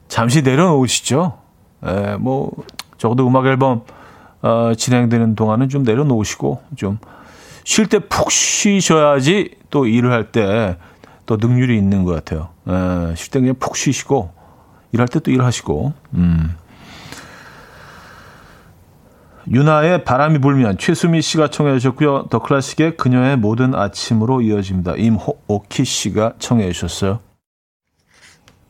잠시 0.07 0.41
내려놓으시죠. 0.41 1.37
에, 1.85 2.15
뭐 2.17 2.51
적어도 2.97 3.27
음악 3.27 3.45
앨범 3.45 3.83
어, 4.41 4.73
진행되는 4.75 5.35
동안은 5.35 5.69
좀 5.69 5.83
내려놓으시고 5.83 6.61
좀 6.75 6.97
쉴 7.65 7.87
때 7.87 7.99
푹 7.99 8.29
쉬셔야지 8.29 9.55
또 9.69 9.85
일을 9.85 10.11
할 10.11 10.31
때 10.31 10.75
또 11.25 11.37
능률이 11.37 11.77
있는 11.77 12.03
것 12.03 12.11
같아요. 12.13 12.49
쉴 13.15 13.31
때 13.31 13.39
그냥 13.39 13.55
푹 13.57 13.77
쉬시고 13.77 14.31
일할 14.91 15.07
때 15.07 15.19
또 15.21 15.31
일하시고. 15.31 15.93
음. 16.15 16.57
유나의 19.49 20.03
바람이 20.05 20.39
불면 20.39 20.77
최수미 20.77 21.21
씨가 21.21 21.49
청해 21.49 21.73
주셨고요. 21.79 22.27
더 22.29 22.39
클래식의 22.39 22.97
그녀의 22.97 23.37
모든 23.37 23.75
아침으로 23.75 24.41
이어집니다. 24.41 24.93
임오키 24.95 25.85
씨가 25.85 26.33
청해 26.39 26.71
주셨어요. 26.71 27.19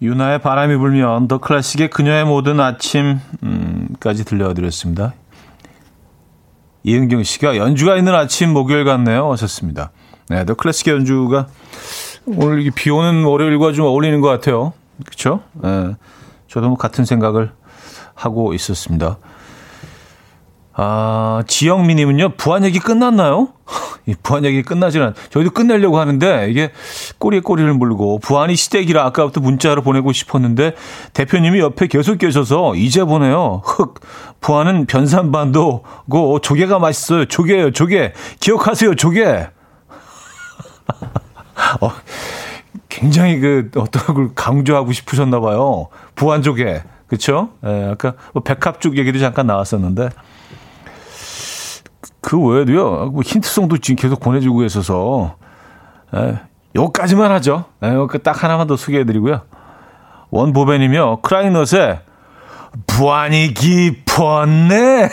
유나의 0.02 0.40
바람이 0.42 0.76
불면 0.78 1.28
더 1.28 1.38
클래식의 1.38 1.90
그녀의 1.90 2.26
모든 2.26 2.60
아침까지 2.60 4.26
들려드렸습니다. 4.26 5.14
이은경 6.84 7.24
씨가 7.24 7.56
연주가 7.56 7.96
있는 7.96 8.14
아침 8.14 8.52
목요일 8.52 8.84
같네요. 8.84 9.32
하셨습니다. 9.32 9.92
네, 10.30 10.46
더 10.46 10.56
클래식의 10.56 10.96
연주가 10.96 11.48
오늘 12.26 12.70
비 12.76 12.90
오는 12.90 13.24
월요일과 13.24 13.72
좀 13.74 13.86
어울리는 13.86 14.20
것 14.22 14.28
같아요. 14.28 14.74
그렇죠? 15.06 15.44
네, 15.54 15.96
저도 16.48 16.68
뭐 16.68 16.78
같은 16.78 17.06
생각을 17.06 17.52
하고 18.16 18.54
있었습니다. 18.54 19.18
아, 20.76 21.44
지영미님은요, 21.46 22.30
부안 22.36 22.64
얘기 22.64 22.80
끝났나요? 22.80 23.50
이 24.08 24.16
부안 24.24 24.44
얘기 24.44 24.64
끝나지는 24.64 25.08
않, 25.08 25.14
저희도 25.30 25.52
끝내려고 25.52 26.00
하는데, 26.00 26.48
이게 26.50 26.72
꼬리에 27.20 27.42
꼬리를 27.42 27.72
물고, 27.76 28.18
부안이 28.20 28.56
시댁이라 28.56 29.06
아까부터 29.06 29.40
문자로 29.40 29.84
보내고 29.84 30.12
싶었는데, 30.12 30.74
대표님이 31.14 31.60
옆에 31.60 31.86
계속 31.86 32.18
계셔서, 32.18 32.76
이제 32.76 33.04
보내요. 33.04 33.62
흑, 33.64 34.00
부안은 34.42 34.88
변산반도고, 34.88 36.40
조개가 36.40 36.80
맛있어요. 36.80 37.26
조개요, 37.26 37.72
조개. 37.72 38.14
기억하세요, 38.40 38.96
조개. 38.96 39.26
어, 41.82 41.92
굉장히 42.90 43.40
그, 43.40 43.70
어떤 43.76 44.16
걸 44.16 44.30
강조하고 44.34 44.92
싶으셨나봐요. 44.92 45.90
부안 46.16 46.42
조개. 46.42 46.82
그쵸? 47.08 47.50
예, 47.64 47.90
아까 47.92 48.14
뭐 48.34 48.42
백합죽 48.42 48.98
얘기도 48.98 49.20
잠깐 49.20 49.46
나왔었는데, 49.46 50.10
그 52.24 52.40
외에도요, 52.42 53.12
뭐 53.12 53.22
힌트송도 53.22 53.78
지금 53.80 53.98
계속 53.98 54.20
보내주고 54.22 54.60
계셔서, 54.60 55.36
에, 56.16 56.40
요까지만 56.76 57.32
하죠. 57.34 57.66
에, 57.84 57.92
딱 58.24 58.44
하나만 58.44 58.66
더 58.68 58.78
소개해드리고요. 58.78 59.42
원보벤이며, 60.32 61.20
크라잉넛의 61.22 62.00
부안이 62.88 63.54
깊었네. 63.54 65.10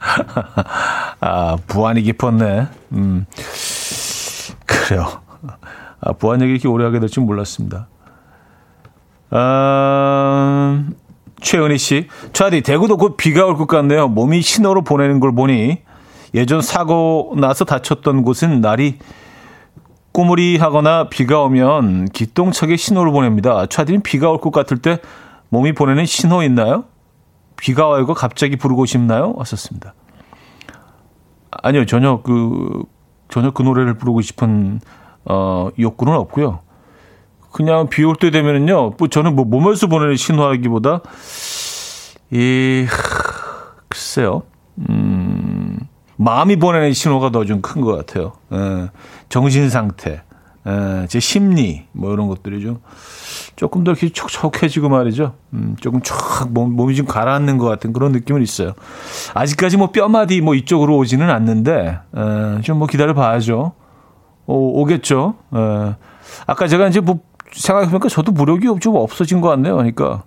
아, 1.20 1.56
부안이 1.66 2.02
깊었네. 2.02 2.66
음, 2.92 3.26
그래요. 4.66 5.20
아, 6.00 6.12
부안 6.12 6.40
얘기 6.42 6.52
이렇게 6.52 6.66
오래 6.68 6.84
하게 6.84 6.98
될 6.98 7.08
줄 7.08 7.24
몰랐습니다. 7.24 7.88
아, 9.30 10.82
최은희 11.40 11.78
씨, 11.78 12.08
차디 12.32 12.62
대구도 12.62 12.96
곧 12.96 13.16
비가 13.16 13.44
올 13.46 13.56
것 13.56 13.66
같네요. 13.66 14.08
몸이 14.08 14.40
신호로 14.42 14.82
보내는 14.82 15.20
걸 15.20 15.34
보니 15.34 15.78
예전 16.34 16.60
사고 16.60 17.34
나서 17.38 17.64
다쳤던 17.64 18.22
곳은 18.22 18.60
날이 18.60 18.98
꾸물이하거나 20.12 21.08
비가 21.10 21.42
오면 21.42 22.06
기똥차게 22.06 22.76
신호를 22.76 23.12
보냅니다. 23.12 23.66
차디는 23.66 24.02
비가 24.02 24.30
올 24.30 24.38
것 24.38 24.50
같을 24.50 24.78
때 24.78 24.98
몸이 25.50 25.72
보내는 25.74 26.06
신호 26.06 26.42
있나요? 26.42 26.84
비가 27.56 27.86
와요? 27.86 28.06
갑자기 28.06 28.56
부르고 28.56 28.86
싶나요? 28.86 29.34
왔었습니다. 29.36 29.94
아니요, 31.62 31.86
전혀 31.86 32.20
그 32.22 32.82
전혀 33.28 33.50
그 33.50 33.62
노래를 33.62 33.94
부르고 33.94 34.20
싶은 34.22 34.80
어, 35.24 35.68
욕구는 35.78 36.12
없고요. 36.14 36.60
그냥 37.56 37.88
비 37.88 38.04
올 38.04 38.16
때 38.16 38.30
되면은요, 38.30 38.90
뭐 38.98 39.08
저는 39.08 39.34
뭐 39.34 39.46
몸에서 39.46 39.86
보내는 39.86 40.16
신호하기보다, 40.16 41.00
이, 42.30 42.86
글쎄요, 43.88 44.42
음, 44.90 45.78
마음이 46.18 46.56
보내는 46.56 46.92
신호가 46.92 47.30
더 47.30 47.44
좀 47.46 47.62
큰 47.62 47.80
것 47.80 47.96
같아요. 47.96 48.32
에, 48.52 48.56
예, 48.58 48.90
정신 49.30 49.70
상태, 49.70 50.20
에, 50.66 50.70
예, 51.02 51.06
제 51.08 51.18
심리, 51.18 51.86
뭐 51.92 52.12
이런 52.12 52.28
것들이 52.28 52.60
좀 52.60 52.80
조금 53.56 53.84
더 53.84 53.92
이렇게 53.92 54.10
촉촉해지고 54.10 54.90
말이죠. 54.90 55.32
음, 55.54 55.76
조금 55.80 56.00
촥 56.02 56.50
몸, 56.50 56.76
몸이 56.76 56.94
좀 56.94 57.06
가라앉는 57.06 57.56
것 57.56 57.64
같은 57.66 57.94
그런 57.94 58.12
느낌은 58.12 58.42
있어요. 58.42 58.74
아직까지 59.32 59.78
뭐 59.78 59.92
뼈마디 59.92 60.42
뭐 60.42 60.54
이쪽으로 60.54 60.94
오지는 60.98 61.30
않는데, 61.30 62.00
예, 62.14 62.60
좀뭐 62.60 62.86
기다려 62.86 63.14
봐야죠. 63.14 63.72
오, 64.44 64.82
오겠죠. 64.82 65.36
에, 65.54 65.94
아까 66.46 66.68
제가 66.68 66.88
이제 66.88 67.00
뭐 67.00 67.20
생각해보니까 67.56 68.08
저도 68.08 68.32
무력이 68.32 68.66
좀 68.80 68.96
없어진 68.96 69.40
것 69.40 69.48
같네요. 69.48 69.76
그러니까 69.76 70.22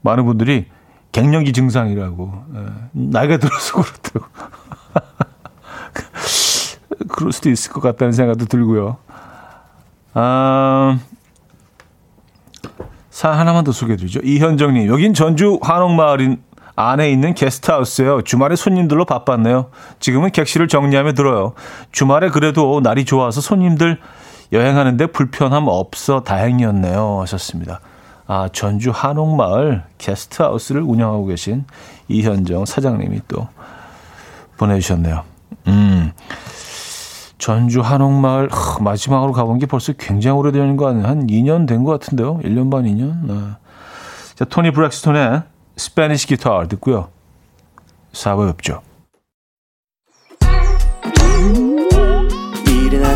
많은 0.00 0.24
분들이 0.24 0.66
갱년기 1.12 1.52
증상이라고 1.52 2.44
예, 2.54 2.66
나이가 2.92 3.36
들어서 3.36 3.82
그렇다고 3.82 4.26
그럴 7.08 7.32
수도 7.32 7.50
있을 7.50 7.72
것 7.72 7.80
같다는 7.80 8.12
생각도 8.12 8.46
들고요. 8.46 8.96
아, 10.14 10.98
사 13.10 13.30
하나만 13.30 13.64
더 13.64 13.72
소개해드리죠. 13.72 14.20
이현정님, 14.24 14.88
여긴 14.88 15.14
전주 15.14 15.58
한옥마을인 15.62 16.42
안에 16.74 17.10
있는 17.10 17.34
게스트하우스예요. 17.34 18.22
주말에 18.22 18.56
손님들로 18.56 19.04
바빴네요. 19.04 19.70
지금은 20.00 20.30
객실을 20.30 20.68
정리하며 20.68 21.12
들어요. 21.12 21.52
주말에 21.92 22.30
그래도 22.30 22.80
날이 22.82 23.04
좋아서 23.04 23.40
손님들 23.40 23.98
여행하는데 24.52 25.06
불편함 25.06 25.66
없어 25.68 26.20
다행이었네요. 26.22 27.20
하셨습니다. 27.22 27.80
아, 28.26 28.48
전주 28.52 28.90
한옥마을 28.94 29.82
게스트하우스를 29.98 30.82
운영하고 30.82 31.26
계신 31.26 31.64
이현정 32.08 32.66
사장님이 32.66 33.22
또 33.28 33.48
보내주셨네요. 34.58 35.22
음. 35.68 36.12
전주 37.38 37.80
한옥마을 37.80 38.48
마지막으로 38.80 39.32
가본 39.32 39.58
게 39.58 39.66
벌써 39.66 39.92
굉장히 39.94 40.38
오래된 40.38 40.76
거 40.76 40.88
아니에요? 40.88 41.06
한 41.06 41.26
2년 41.26 41.66
된 41.66 41.82
것 41.82 41.98
같은데요. 41.98 42.38
1년 42.38 42.70
반, 42.70 42.84
2년. 42.84 43.26
네. 43.26 43.34
자, 44.36 44.44
토니 44.44 44.70
브렉스톤의 44.70 45.42
스페니시 45.76 46.28
기타 46.28 46.66
듣고요. 46.68 47.08
4부 48.12 48.46
뵙죠. 48.56 48.82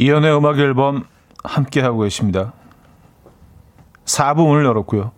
이현우의 0.00 0.34
음악 0.34 0.58
앨범 0.58 1.04
함께하고 1.44 2.00
계십니다 2.00 2.54
4부 4.06 4.46
문을 4.46 4.64
열었고요 4.64 5.12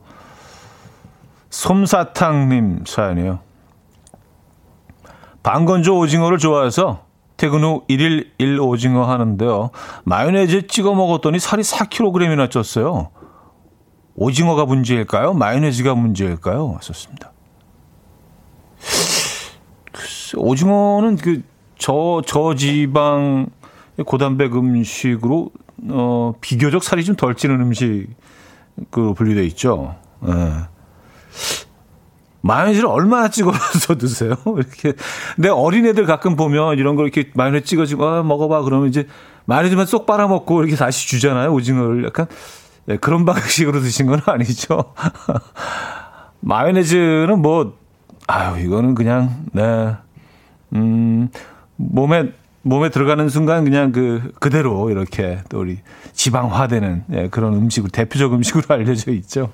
솜사탕님 1.51 2.85
사연이에요. 2.87 3.41
방건조 5.43 5.99
오징어를 5.99 6.39
좋아해서 6.39 7.05
퇴근 7.37 7.63
후 7.63 7.85
1일 7.91 8.31
1 8.39 8.59
오징어 8.59 9.05
하는데요. 9.05 9.69
마요네즈 10.05 10.67
찍어 10.67 10.95
먹었더니 10.95 11.39
살이 11.39 11.63
4kg이나 11.63 12.49
쪘어요. 12.49 13.11
오징어가 14.15 14.65
문제일까요? 14.65 15.35
마요네즈가 15.35 15.95
문제일까요? 15.95 16.79
썼습니다. 16.81 17.33
오징어는 20.39 21.17
그 21.17 21.43
저 21.83 22.23
저지방 22.25 23.49
고단백 24.07 24.55
음식으로 24.57 25.51
어 25.91 26.35
비교적 26.41 26.83
살이 26.83 27.05
좀 27.05 27.17
덜 27.17 27.35
찌는 27.35 27.61
음식으로 27.61 29.15
분류돼 29.15 29.45
있죠. 29.47 29.97
예. 30.27 30.33
마요네즈를 32.43 32.89
얼마나 32.89 33.29
찍어서 33.29 33.95
드세요? 33.99 34.35
이렇게. 34.47 34.95
근데 35.37 35.49
어린애들 35.49 36.07
가끔 36.07 36.35
보면 36.37 36.77
이런 36.79 36.97
거 36.97 37.03
이렇게 37.05 37.31
마요네즈 37.35 37.67
찍어지고, 37.67 38.05
아, 38.05 38.23
먹어봐. 38.25 38.63
그러면 38.63 38.89
이제 38.89 39.07
마요네즈만 39.45 39.87
쏙 39.87 40.07
빨아먹고 40.07 40.61
이렇게 40.63 40.75
다시 40.77 41.07
주잖아요. 41.09 41.53
오징어를. 41.53 42.05
약간 42.05 42.27
네, 42.87 42.97
그런 42.97 43.25
방식으로 43.25 43.81
드신 43.81 44.07
건 44.07 44.21
아니죠. 44.27 44.93
마요네즈는 46.41 47.41
뭐, 47.41 47.75
아유, 48.27 48.61
이거는 48.65 48.95
그냥, 48.97 49.45
네. 49.53 49.95
음, 50.75 51.29
몸에, 51.77 52.33
몸에 52.63 52.91
들어가는 52.91 53.29
순간 53.29 53.65
그냥 53.65 53.93
그, 53.93 54.33
그대로 54.39 54.91
이렇게 54.91 55.41
또 55.49 55.61
우리 55.61 55.79
지방화되는 56.13 57.05
네, 57.09 57.29
그런 57.29 57.55
음식으로, 57.55 57.91
대표적 57.91 58.33
음식으로 58.33 58.65
알려져 58.75 59.11
있죠. 59.13 59.53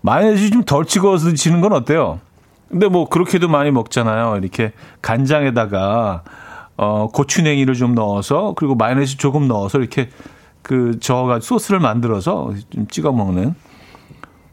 마요네즈 0.00 0.50
좀 0.50 0.64
덜 0.64 0.86
찍어서 0.86 1.30
드시는 1.30 1.60
건 1.60 1.72
어때요? 1.72 2.20
근데 2.68 2.88
뭐 2.88 3.08
그렇게도 3.08 3.48
많이 3.48 3.70
먹잖아요. 3.70 4.38
이렇게 4.38 4.72
간장에다가 5.02 6.24
어 6.76 7.08
고추냉이를 7.12 7.74
좀 7.74 7.94
넣어서 7.94 8.54
그리고 8.56 8.74
마요네즈 8.74 9.18
조금 9.18 9.46
넣어서 9.48 9.78
이렇게 9.78 10.10
그 10.62 10.98
저어가 11.00 11.40
소스를 11.40 11.80
만들어서 11.80 12.52
좀 12.70 12.86
찍어 12.88 13.12
먹는 13.12 13.54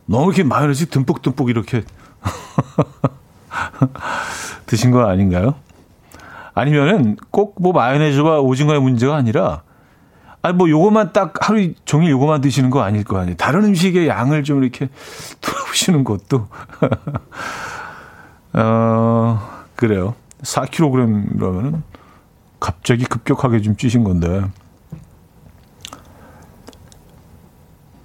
너무 0.05 0.25
이렇게 0.25 0.43
마요네즈 0.43 0.89
듬뿍듬뿍 0.89 1.49
이렇게 1.49 1.83
드신 4.65 4.91
건 4.91 5.09
아닌가요? 5.09 5.55
아니면은 6.53 7.17
꼭 7.31 7.55
뭐 7.59 7.73
마요네즈와 7.73 8.39
오징어의 8.41 8.81
문제가 8.81 9.15
아니라 9.15 9.63
아니 10.41 10.55
뭐 10.55 10.69
요것만 10.69 11.13
딱 11.13 11.33
하루 11.39 11.73
종일 11.85 12.11
요것만 12.11 12.41
드시는 12.41 12.69
거 12.69 12.81
아닐 12.81 13.03
거 13.03 13.17
아니에요. 13.17 13.37
다른 13.37 13.63
음식의 13.65 14.07
양을 14.07 14.43
좀 14.43 14.63
이렇게 14.63 14.89
돌아보시는 15.41 16.03
것도 16.03 16.47
어 18.53 19.39
그래요. 19.75 20.15
4kg이라면은 20.43 21.81
갑자기 22.59 23.05
급격하게 23.05 23.61
좀 23.61 23.75
찌신 23.77 24.03
건데. 24.03 24.43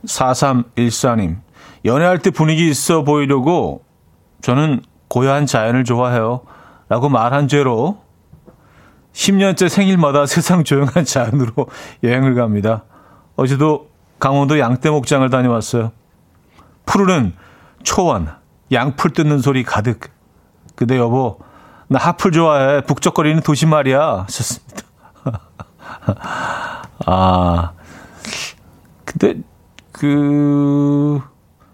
4314님. 0.06 1.36
연애할 1.84 2.18
때 2.20 2.30
분위기 2.30 2.68
있어 2.68 3.02
보이려고 3.04 3.84
저는 4.40 4.82
고요한 5.08 5.46
자연을 5.46 5.84
좋아해요. 5.84 6.42
라고 6.88 7.08
말한 7.08 7.48
죄로 7.48 8.00
10년째 9.12 9.68
생일마다 9.68 10.26
세상 10.26 10.64
조용한 10.64 11.04
자연으로 11.04 11.68
여행을 12.04 12.34
갑니다. 12.34 12.84
어제도 13.36 13.90
강원도 14.18 14.58
양떼 14.58 14.90
목장을 14.90 15.28
다녀왔어요. 15.30 15.92
푸르른 16.86 17.34
초원, 17.82 18.34
양풀 18.72 19.12
뜯는 19.12 19.40
소리 19.40 19.62
가득. 19.62 20.10
근데 20.74 20.96
여보, 20.96 21.38
나 21.88 21.98
하풀 21.98 22.32
좋아해. 22.32 22.82
북적거리는 22.82 23.42
도시 23.42 23.66
말이야. 23.66 24.24
하셨습니다. 24.26 24.82
아, 27.06 27.72
근데 29.04 29.40
그 29.92 31.20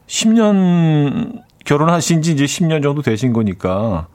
10년 0.07 1.43
결혼하신 1.65 2.23
지 2.23 2.33
이제 2.33 2.45
10년 2.45 2.83
정도 2.83 3.03
되신 3.03 3.33
거니까 3.33 4.07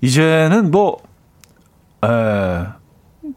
이제는 0.00 0.70
뭐 0.70 0.98
에, 2.04 2.66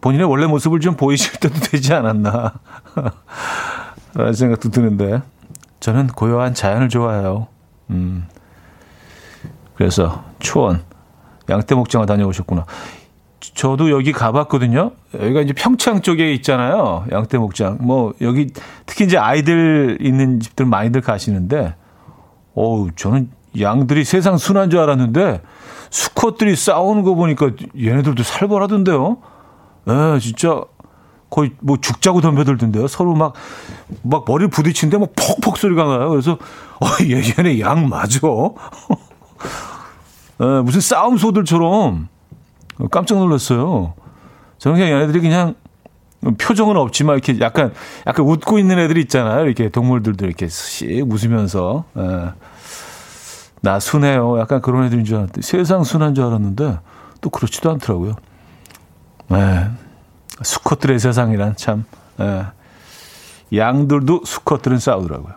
본인의 0.01 0.27
원래 0.27 0.45
모습을 0.45 0.79
좀 0.79 0.95
보이실 0.95 1.39
때도 1.39 1.55
되지 1.59 1.93
않았나. 1.93 2.53
라는 4.15 4.33
생각도 4.33 4.69
드는데, 4.69 5.21
저는 5.79 6.07
고요한 6.07 6.53
자연을 6.53 6.89
좋아해요. 6.89 7.47
음. 7.89 8.27
그래서, 9.75 10.23
초원, 10.39 10.83
양떼목장을 11.49 12.05
다녀오셨구나. 12.05 12.65
저도 13.55 13.91
여기 13.91 14.13
가봤거든요. 14.13 14.91
여기가 15.13 15.41
이제 15.41 15.53
평창 15.53 16.01
쪽에 16.01 16.31
있잖아요. 16.35 17.05
양떼목장. 17.11 17.79
뭐, 17.81 18.13
여기, 18.21 18.51
특히 18.85 19.05
이제 19.05 19.17
아이들 19.17 19.97
있는 19.99 20.39
집들 20.39 20.65
많이들 20.65 21.01
가시는데, 21.01 21.75
어우, 22.55 22.91
저는 22.95 23.29
양들이 23.59 24.05
세상 24.05 24.37
순한 24.37 24.69
줄 24.69 24.79
알았는데, 24.79 25.41
수컷들이 25.93 26.55
싸우는 26.55 27.03
거 27.03 27.13
보니까 27.13 27.51
얘네들도 27.79 28.23
살벌하던데요. 28.23 29.17
예, 29.89 30.19
진짜 30.19 30.63
거의 31.29 31.51
뭐 31.59 31.77
죽자고 31.79 32.19
덤벼들던데요. 32.19 32.87
서로 32.87 33.13
막, 33.13 33.33
막 34.01 34.25
머리를 34.27 34.49
부딪히는데 34.49 34.97
막 34.97 35.09
퍽퍽 35.15 35.57
소리가 35.57 35.83
나요. 35.83 36.09
그래서, 36.09 36.39
어, 36.79 36.87
얘, 37.03 37.21
얘네 37.37 37.59
양 37.59 37.89
맞아. 37.89 38.19
예, 40.41 40.45
무슨 40.63 40.81
싸움 40.81 41.17
소들처럼 41.17 42.07
깜짝 42.89 43.19
놀랐어요. 43.19 43.93
저는 44.57 44.79
그냥 44.79 44.93
얘네들이 44.93 45.21
그냥 45.21 45.53
표정은 46.39 46.75
없지만 46.75 47.17
이렇게 47.17 47.39
약간, 47.39 47.71
약간 48.07 48.25
웃고 48.25 48.57
있는 48.57 48.79
애들 48.79 48.97
있잖아요. 48.97 49.45
이렇게 49.45 49.69
동물들도 49.69 50.25
이렇게 50.25 50.47
씩 50.47 51.05
웃으면서. 51.07 51.83
예. 51.99 52.52
나 53.63 53.79
순해요. 53.79 54.39
약간 54.39 54.61
그런 54.61 54.83
애들인 54.83 55.05
줄 55.05 55.15
알았는데 55.15 55.41
세상 55.41 55.85
순한 55.85 56.13
줄 56.13 56.25
알았는데 56.25 56.79
또 57.21 57.29
그렇지도 57.29 57.71
않더라고요. 57.71 58.15
네. 59.29 59.69
수컷들의 60.41 60.99
세상이란 60.99 61.55
참 61.55 61.85
네. 62.17 62.45
양들도 63.55 64.23
수컷들은 64.25 64.79
싸우더라고요. 64.79 65.33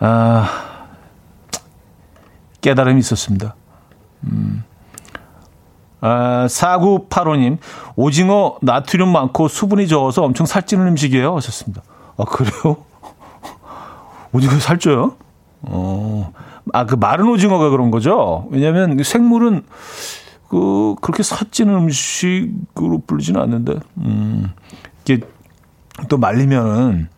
아 0.00 0.48
깨달음이 2.60 3.00
있었습니다. 3.00 3.54
음. 4.24 4.62
아, 6.02 6.46
4985님, 6.48 7.58
오징어 7.96 8.58
나트륨 8.60 9.08
많고 9.08 9.48
수분이 9.48 9.86
적어서 9.88 10.24
엄청 10.24 10.46
살찌는 10.46 10.88
음식이에요. 10.88 11.36
하셨습니다. 11.36 11.82
아, 12.16 12.24
그래요? 12.24 12.78
오징어 14.34 14.58
살쪄요? 14.58 15.14
어, 15.62 16.32
아, 16.72 16.86
그 16.86 16.94
마른 16.94 17.28
오징어가 17.28 17.70
그런 17.70 17.90
거죠? 17.90 18.46
왜냐면 18.50 18.98
하 18.98 19.02
생물은 19.02 19.64
그, 20.48 20.94
그렇게 21.00 21.22
살찌는 21.22 21.74
음식으로 21.74 23.02
불리지는 23.06 23.40
않는데, 23.40 23.76
음, 23.98 24.52
이게 25.02 25.20
또 26.08 26.18
말리면은, 26.18 27.08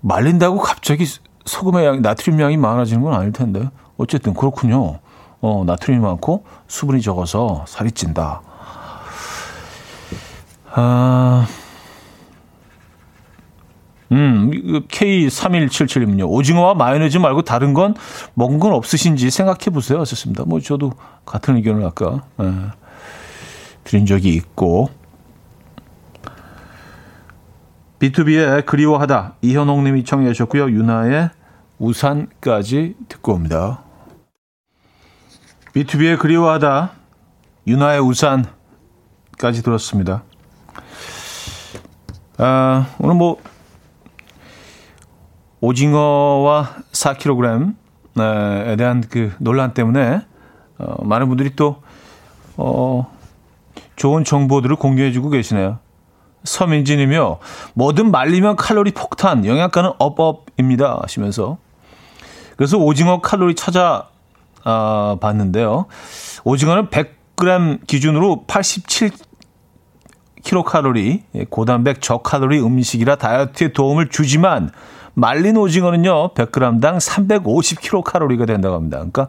말린다고 0.00 0.58
갑자기 0.58 1.04
소금의 1.44 1.86
양, 1.86 2.02
나트륨 2.02 2.40
양이 2.40 2.56
많아지는 2.56 3.02
건 3.02 3.14
아닐 3.14 3.32
텐데. 3.32 3.68
어쨌든 3.96 4.34
그렇군요. 4.34 5.00
어, 5.40 5.64
나트륨이 5.66 6.00
많고 6.00 6.44
수분이 6.66 7.00
적어서 7.00 7.64
살이 7.66 7.90
찐다. 7.90 8.42
아, 10.72 11.46
음, 14.12 14.50
K3177님요. 14.88 16.28
오징어와 16.28 16.74
마요네즈 16.74 17.18
말고 17.18 17.42
다른 17.42 17.74
건 17.74 17.94
먹은 18.34 18.58
건 18.58 18.72
없으신지 18.72 19.30
생각해 19.30 19.70
보세요. 19.72 20.00
하셨습니다. 20.00 20.44
뭐 20.44 20.60
저도 20.60 20.92
같은 21.24 21.56
의견을 21.56 21.84
아까 21.84 22.22
예, 22.40 22.52
드린 23.84 24.06
적이 24.06 24.34
있고. 24.34 24.90
B2B의 27.98 28.66
그리워하다 28.66 29.36
이현옥 29.40 29.82
님이 29.82 30.04
청해 30.04 30.28
주셨고요. 30.32 30.70
유나의 30.70 31.30
우산까지 31.78 32.94
듣고 33.08 33.32
옵니다. 33.32 33.82
B2B의 35.76 36.18
그리워하다, 36.18 36.92
윤하의 37.66 38.00
우산까지 38.00 39.62
들었습니다. 39.62 40.22
아, 42.38 42.86
오늘 42.98 43.14
뭐, 43.14 43.38
오징어와 45.66 46.76
4kg에 46.92 48.78
대한 48.78 49.02
그 49.10 49.32
논란 49.38 49.74
때문에, 49.74 50.20
어, 50.78 51.04
많은 51.04 51.26
분들이 51.28 51.56
또, 51.56 51.82
어, 52.56 53.10
좋은 53.96 54.22
정보들을 54.22 54.76
공유해주고 54.76 55.30
계시네요. 55.30 55.78
서민진이며, 56.44 57.40
뭐든 57.74 58.12
말리면 58.12 58.54
칼로리 58.54 58.92
폭탄, 58.92 59.44
영양가는 59.44 59.90
업업입니다. 59.98 61.00
하시면서. 61.02 61.58
그래서 62.56 62.78
오징어 62.78 63.20
칼로리 63.20 63.56
찾아 63.56 64.08
아, 64.62 65.16
봤는데요. 65.20 65.86
오징어는 66.44 66.90
100g 66.90 67.86
기준으로 67.86 68.44
87 68.46 69.10
킬로칼로리, 70.46 71.24
예, 71.34 71.44
고단백 71.50 72.00
저칼로리 72.00 72.60
음식이라 72.60 73.16
다이어트에 73.16 73.72
도움을 73.72 74.08
주지만 74.08 74.70
말린 75.14 75.56
오징어는요, 75.56 76.34
100g당 76.34 77.00
350 77.00 77.80
킬로칼로리가 77.80 78.46
된다고 78.46 78.76
합니다. 78.76 78.98
그러니까 78.98 79.28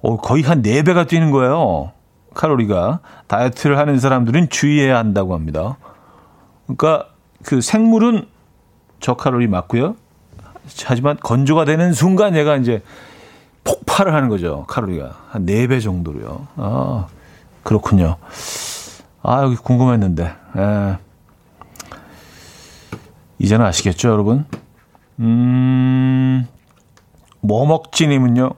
어, 0.00 0.16
거의 0.16 0.42
한 0.42 0.62
4배가 0.62 1.06
뛰는 1.06 1.30
거예요. 1.30 1.92
칼로리가. 2.32 3.00
다이어트를 3.26 3.78
하는 3.78 3.98
사람들은 3.98 4.48
주의해야 4.48 4.96
한다고 4.96 5.34
합니다. 5.34 5.76
그러니까 6.66 7.08
그 7.42 7.60
생물은 7.60 8.26
저칼로리 9.00 9.46
맞고요. 9.46 9.96
하지만 10.86 11.18
건조가 11.22 11.66
되는 11.66 11.92
순간 11.92 12.34
얘가 12.34 12.56
이제 12.56 12.82
폭발을 13.64 14.14
하는 14.14 14.30
거죠. 14.30 14.64
칼로리가. 14.68 15.16
한 15.28 15.44
4배 15.44 15.82
정도로요. 15.82 16.48
아, 16.56 17.06
그렇군요. 17.62 18.16
아, 19.24 19.42
여기 19.42 19.56
궁금했는데. 19.56 20.36
예. 20.56 20.98
이제는 23.38 23.64
아시겠죠, 23.64 24.10
여러분? 24.10 24.44
음, 25.18 26.46
뭐 27.40 27.66
먹지님은요? 27.66 28.50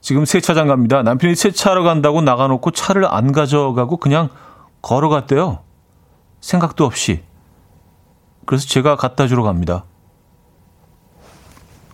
지금 0.00 0.24
세차장 0.24 0.66
갑니다. 0.66 1.02
남편이 1.02 1.36
세차하러 1.36 1.84
간다고 1.84 2.20
나가놓고 2.20 2.72
차를 2.72 3.04
안 3.06 3.30
가져가고 3.30 3.98
그냥 3.98 4.28
걸어갔대요. 4.82 5.60
생각도 6.40 6.84
없이. 6.84 7.22
그래서 8.46 8.66
제가 8.66 8.96
갖다 8.96 9.28
주러 9.28 9.44
갑니다. 9.44 9.84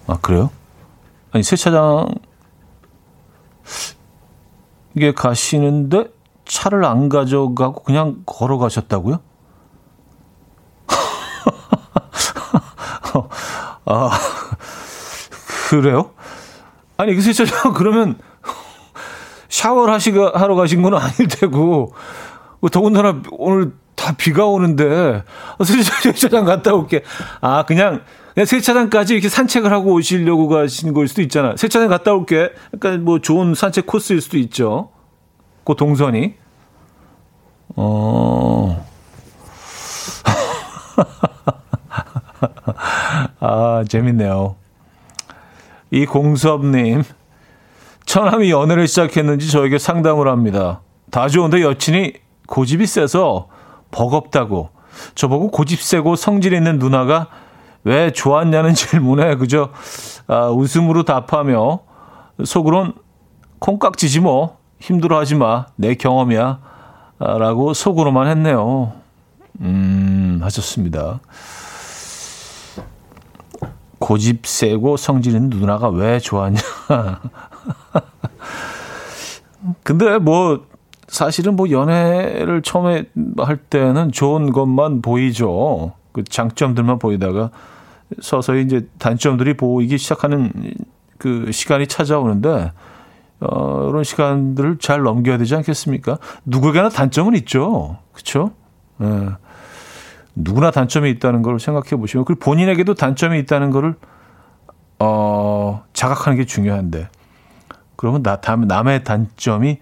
아, 0.07 0.17
그래요? 0.23 0.51
아니, 1.33 1.43
세차장, 1.43 2.09
이게 4.95 5.13
가시는데 5.13 6.16
차를 6.47 6.85
안 6.85 7.09
가져가고 7.09 7.83
그냥 7.83 8.23
걸어가셨다고요? 8.25 9.21
아, 13.85 14.11
그래요? 15.69 16.11
아니, 16.97 17.15
그 17.15 17.21
세차장 17.21 17.75
그러면 17.75 18.19
샤워를 19.49 19.93
하시가, 19.95 20.33
하러 20.35 20.55
가신 20.55 20.83
건 20.83 20.95
아닐 20.95 21.29
테고, 21.29 21.93
뭐 22.61 22.71
더군다나 22.71 23.23
오늘 23.33 23.73
다 23.95 24.15
비가 24.17 24.47
오는데, 24.47 25.25
세차장 25.65 26.45
갔다 26.45 26.75
올게. 26.75 27.03
아, 27.41 27.65
그냥, 27.65 28.03
그냥 28.35 28.47
세차장까지 28.47 29.15
이렇게 29.15 29.29
산책을 29.29 29.73
하고 29.73 29.95
오시려고 29.95 30.49
가신 30.49 30.93
걸 30.93 31.09
수도 31.09 31.23
있잖아. 31.23 31.55
세차장 31.57 31.89
갔다 31.89 32.13
올게. 32.13 32.51
약간 32.75 33.05
뭐 33.05 33.21
좋은 33.21 33.55
산책 33.55 33.87
코스일 33.87 34.21
수도 34.21 34.37
있죠. 34.39 34.91
그 35.67 35.75
동선이. 35.75 36.35
어. 37.75 38.87
아, 43.41 43.85
재밌네요. 43.89 44.55
이 45.91 46.07
공섭님, 46.07 47.03
처남이 48.05 48.53
연애를 48.53 48.87
시작했는지 48.87 49.51
저에게 49.51 49.79
상담을 49.79 50.29
합니다. 50.29 50.83
다 51.11 51.29
좋은데 51.29 51.63
여친이 51.63 52.13
고집이 52.47 52.87
세서 52.87 53.49
버겁다고. 53.91 54.71
저보고 55.17 55.51
고집 55.51 55.83
세고 55.83 56.15
성질 56.15 56.53
있는 56.53 56.79
누나가 56.79 57.27
왜 57.83 58.13
좋았냐는 58.13 58.73
질문에 58.75 59.35
그저 59.35 59.71
아, 60.29 60.49
웃음으로 60.49 61.03
답하며 61.03 61.81
속으론 62.45 62.95
콩깍지지 63.59 64.21
뭐 64.21 64.59
힘들어하지 64.81 65.35
마 65.37 65.67
내 65.77 65.95
경험이야 65.95 66.59
아, 67.19 67.39
라고 67.39 67.73
속으로만 67.73 68.29
했네요. 68.29 68.93
음 69.61 70.41
하셨습니다. 70.43 71.21
고집 73.99 74.47
세고 74.47 74.99
성질 74.99 75.35
있는 75.35 75.49
누나가 75.49 75.89
왜 75.89 76.19
좋았냐. 76.19 76.61
근데 79.83 80.19
뭐 80.19 80.67
사실은 81.09 81.57
뭐 81.57 81.71
연애를 81.71 82.61
처음에 82.63 83.05
할 83.39 83.57
때는 83.57 84.13
좋은 84.13 84.53
것만 84.53 85.01
보이죠. 85.01 85.93
그 86.13 86.23
장점들만 86.23 86.99
보이다가 86.99 87.51
서서히 88.21 88.63
이제 88.63 88.87
단점들이 88.99 89.57
보이기 89.57 89.97
시작하는 89.97 90.53
그 91.17 91.51
시간이 91.51 91.87
찾아오는데 91.87 92.73
어, 93.41 93.89
이런 93.89 94.05
시간들을 94.05 94.79
잘 94.79 95.03
넘겨야 95.03 95.39
되지 95.39 95.55
않겠습니까? 95.57 96.19
누구에게나 96.45 96.89
단점은 96.89 97.35
있죠. 97.37 97.99
그렇죠? 98.13 98.53
예. 99.03 99.29
누구나 100.35 100.71
단점이 100.71 101.11
있다는 101.13 101.43
걸 101.43 101.59
생각해 101.59 101.97
보시면 102.01 102.25
그리고 102.25 102.41
본인에게도 102.41 102.95
단점이 102.95 103.39
있다는 103.41 103.71
거를 103.71 103.95
어, 104.99 105.85
자각하는 105.93 106.39
게 106.39 106.45
중요한데 106.45 107.09
그러면 107.97 108.23
나, 108.23 108.41
남의 108.41 109.05
단점이 109.05 109.79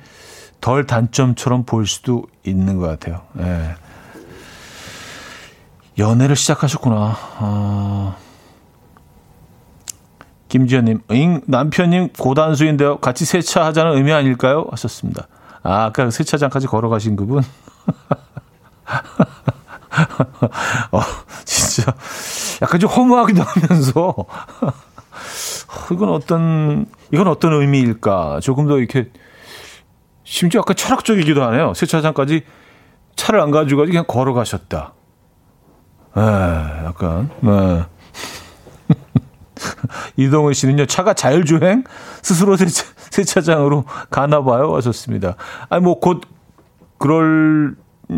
덜 0.61 0.87
단점처럼 0.87 1.65
보일 1.65 1.87
수도 1.87 2.25
있는 2.45 2.79
것 2.79 2.87
같아요. 2.87 3.23
예. 3.39 3.75
연애를 5.99 6.37
시작하셨구나. 6.37 7.17
아. 7.39 8.17
김지현님, 10.55 11.01
응, 11.11 11.41
남편님 11.49 12.11
고단수인데요. 12.11 12.99
같이 12.99 13.25
세차하자는 13.25 13.97
의미 13.97 14.13
아닐까요? 14.13 14.69
하셨습니다. 14.71 15.27
아, 15.65 15.87
아까 15.87 16.09
세차장까지 16.09 16.69
걸어가신 16.69 17.17
그분? 17.17 17.43
어, 20.93 21.01
진짜, 21.45 21.93
약간 22.63 22.79
좀 22.79 22.89
허무하기도 22.89 23.43
하면서, 23.43 24.15
어, 24.17 24.27
이건 25.91 26.11
어떤, 26.11 26.87
이건 27.11 27.27
어떤 27.27 27.55
의미일까? 27.55 28.39
조금 28.41 28.69
더 28.69 28.79
이렇게, 28.79 29.11
심지어 30.23 30.61
약간 30.61 30.77
철학적이기도 30.77 31.43
하네요. 31.43 31.75
세차장까지 31.75 32.45
차를 33.17 33.41
안 33.41 33.51
가지고 33.51 33.87
그냥 33.87 34.05
걸어가셨다. 34.07 34.93
에, 36.17 36.21
약간, 36.21 37.29
네. 37.41 37.87
이동훈 40.17 40.53
씨는요, 40.55 40.87
차가 40.87 41.15
자율주행? 41.15 41.85
스스로 42.23 42.57
세차, 42.57 42.85
세차장으로 43.11 43.85
가나 44.11 44.43
봐요. 44.43 44.75
하셨습니다. 44.77 45.37
아니, 45.69 45.83
뭐, 45.83 45.99
곧, 46.01 46.23
그럴 46.99 47.75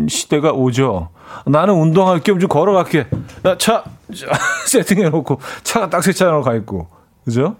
시대가 0.09 0.51
오죠. 0.51 1.09
나는 1.45 1.73
운동할 1.75 2.19
겸 2.21 2.39
좀 2.39 2.49
걸어갈게. 2.49 3.07
나 3.43 3.57
차, 3.57 3.83
세팅해놓고, 4.67 5.39
차가 5.63 5.89
딱 5.89 6.03
세차장으로 6.03 6.43
가 6.43 6.55
있고. 6.55 6.87
그죠? 7.25 7.55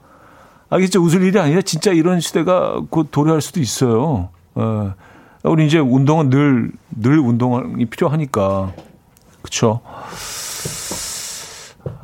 아, 0.70 0.80
진짜 0.80 1.00
웃을 1.00 1.22
일이 1.24 1.40
아니라 1.40 1.62
진짜 1.62 1.92
이런 1.92 2.20
시대가 2.20 2.82
곧 2.90 3.08
도래할 3.12 3.42
수도 3.42 3.60
있어요. 3.60 4.30
어. 4.56 4.94
우리 5.44 5.66
이제 5.66 5.78
운동은 5.80 6.30
늘, 6.30 6.72
늘 6.90 7.20
운동이 7.20 7.86
필요하니까. 7.86 8.74
그쵸. 9.42 9.82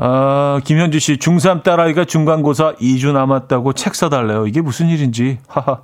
아, 0.06 0.60
김현주 0.66 1.00
씨, 1.00 1.16
중3 1.16 1.64
딸아이가 1.64 2.04
중간고사 2.04 2.76
2주 2.76 3.14
남았다고 3.14 3.72
책 3.72 3.96
사달래요. 3.96 4.48
이게 4.48 4.60
무슨 4.60 4.90
일인지. 4.90 5.40
하하. 5.48 5.84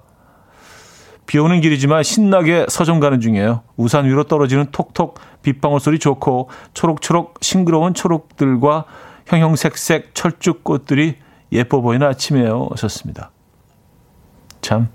비 1.25 1.37
오는 1.39 1.61
길이지만 1.61 2.03
신나게 2.03 2.65
서점 2.67 2.99
가는 2.99 3.21
중이에요. 3.21 3.61
우산 3.77 4.03
위로 4.03 4.25
떨어지는 4.25 4.71
톡톡 4.73 5.17
빗방울 5.41 5.79
소리 5.79 5.99
좋고 5.99 6.49
초록초록 6.73 7.35
싱그러운 7.39 7.93
초록들과 7.93 8.83
형형색색 9.27 10.13
철쭉꽃들이 10.15 11.15
예뻐 11.53 11.79
보이는 11.79 12.05
아침이에요. 12.05 12.67
하셨습니다. 12.71 13.31
참, 14.59 14.89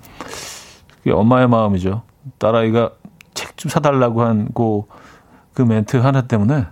그게 0.99 1.13
엄마의 1.13 1.49
마음이죠. 1.49 2.03
딸아이가 2.39 2.91
책 3.33 3.57
좀 3.57 3.71
사달라고 3.71 4.23
한고 4.23 4.89
그 5.55 5.63
멘트 5.63 5.97
하나 5.97 6.23
때문에 6.23 6.67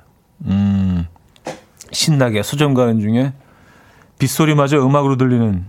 음, 0.45 1.07
신나게 1.93 2.43
서점 2.43 2.75
가는 2.75 3.01
중에 3.01 3.33
빗소리마저 4.19 4.85
음악으로 4.85 5.17
들리는 5.17 5.65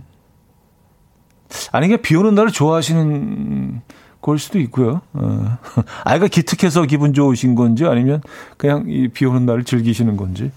아니, 1.72 1.86
그냥 1.86 2.02
비 2.02 2.16
오는 2.16 2.34
날을 2.34 2.50
좋아하시는 2.50 3.80
걸 4.20 4.38
수도 4.38 4.58
있고요. 4.60 5.02
어. 5.12 5.58
아이가 6.04 6.26
기특해서 6.26 6.82
기분 6.84 7.12
좋으신 7.12 7.54
건지 7.54 7.84
아니면 7.84 8.22
그냥 8.56 8.86
이 8.88 9.08
비 9.08 9.24
오는 9.26 9.44
날을 9.46 9.64
즐기시는 9.64 10.16
건지. 10.16 10.50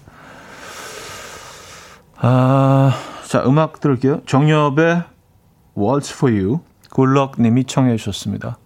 아, 2.16 2.94
자, 3.28 3.44
음악 3.46 3.80
들을게요. 3.80 4.22
정엽의 4.26 5.02
Waltz 5.76 6.14
for 6.14 6.34
You. 6.36 6.60
굴럭 6.90 7.40
님이 7.40 7.64
청해 7.64 7.96
주셨습니다. 7.96 8.58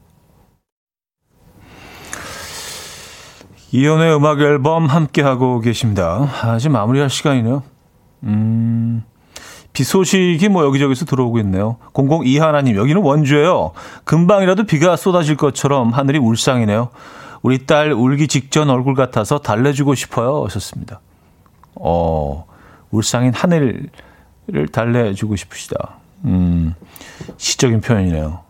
이연의 3.75 4.15
음악 4.15 4.41
앨범 4.41 4.87
함께하고 4.87 5.61
계십니다. 5.61 6.29
아직 6.43 6.69
마무리할 6.69 7.09
시간이네요. 7.09 7.63
음, 8.25 9.03
비 9.73 9.83
소식이 9.83 10.51
뭐 10.51 10.65
여기저기서 10.67 11.07
들어오고 11.07 11.39
있네요. 11.41 11.79
002 11.95 12.39
하나님, 12.39 12.77
여기는 12.77 13.01
원주예요. 13.01 13.73
금방이라도 14.05 14.65
비가 14.65 14.97
쏟아질 14.97 15.37
것처럼 15.37 15.91
하늘이 15.91 16.19
울상이네요. 16.19 16.91
우리 17.41 17.65
딸 17.65 17.93
울기 17.93 18.29
직전 18.29 18.69
얼굴 18.69 18.95
같아서 18.95 19.39
달래주고 19.39 19.95
싶어요. 19.95 20.45
하셨습니다. 20.45 21.01
어, 21.75 22.45
울상인 22.91 23.33
하늘을 23.33 23.89
달래주고 24.71 25.37
싶으시다. 25.37 25.97
음, 26.27 26.75
시적인 27.39 27.81
표현이네요. 27.81 28.41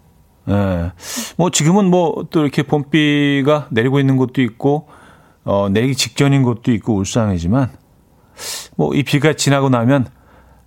예. 0.48 0.52
네. 0.52 0.90
뭐 1.36 1.50
지금은 1.50 1.88
뭐 1.88 2.24
또 2.30 2.40
이렇게 2.40 2.64
봄비가 2.64 3.68
내리고 3.70 4.00
있는 4.00 4.16
곳도 4.16 4.42
있고, 4.42 4.88
어, 5.45 5.68
내리기 5.70 5.95
직전인 5.97 6.43
곳도 6.43 6.72
있고 6.72 6.95
울상이지만, 6.97 7.70
뭐 8.76 8.95
이 8.95 9.03
비가 9.03 9.32
지나고 9.34 9.68
나면 9.68 10.07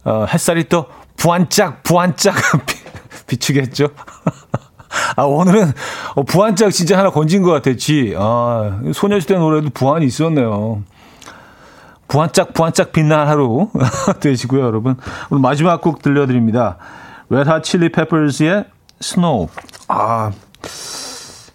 어, 0.03 0.25
햇살이 0.31 0.65
또 0.69 0.85
부안짝 1.17 1.83
부안짝 1.83 2.35
비추겠죠. 3.27 3.87
아 5.17 5.23
오늘은 5.23 5.71
어, 6.15 6.23
부안짝 6.23 6.71
진짜 6.71 6.97
하나 6.97 7.09
건진 7.09 7.41
것 7.41 7.51
같아. 7.51 7.75
지. 7.75 8.13
아 8.17 8.79
소녀시대 8.93 9.35
노래도 9.37 9.69
부안이 9.69 10.05
있었네요. 10.05 10.83
부안짝 12.07 12.53
부안짝 12.53 12.91
빛날 12.91 13.27
하루 13.27 13.69
되시고요, 14.21 14.61
여러분. 14.63 14.95
오늘 15.31 15.41
마지막 15.41 15.81
곡 15.81 16.01
들려드립니다. 16.01 16.77
Hot 17.31 17.61
Chili 17.63 17.89
Peppers의 17.89 18.65
Snow. 19.01 19.49
아. 19.87 20.31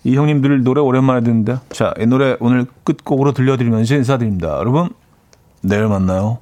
이 0.04 0.16
형님들 0.16 0.62
노래 0.62 0.80
오랜만에 0.80 1.20
듣는데. 1.22 1.58
자, 1.70 1.94
이 2.00 2.06
노래 2.06 2.36
오늘 2.40 2.66
끝곡으로 2.84 3.32
들려드리면서 3.32 3.96
인사드립니다. 3.96 4.58
여러분, 4.58 4.90
내일 5.62 5.88
만나요. 5.88 6.38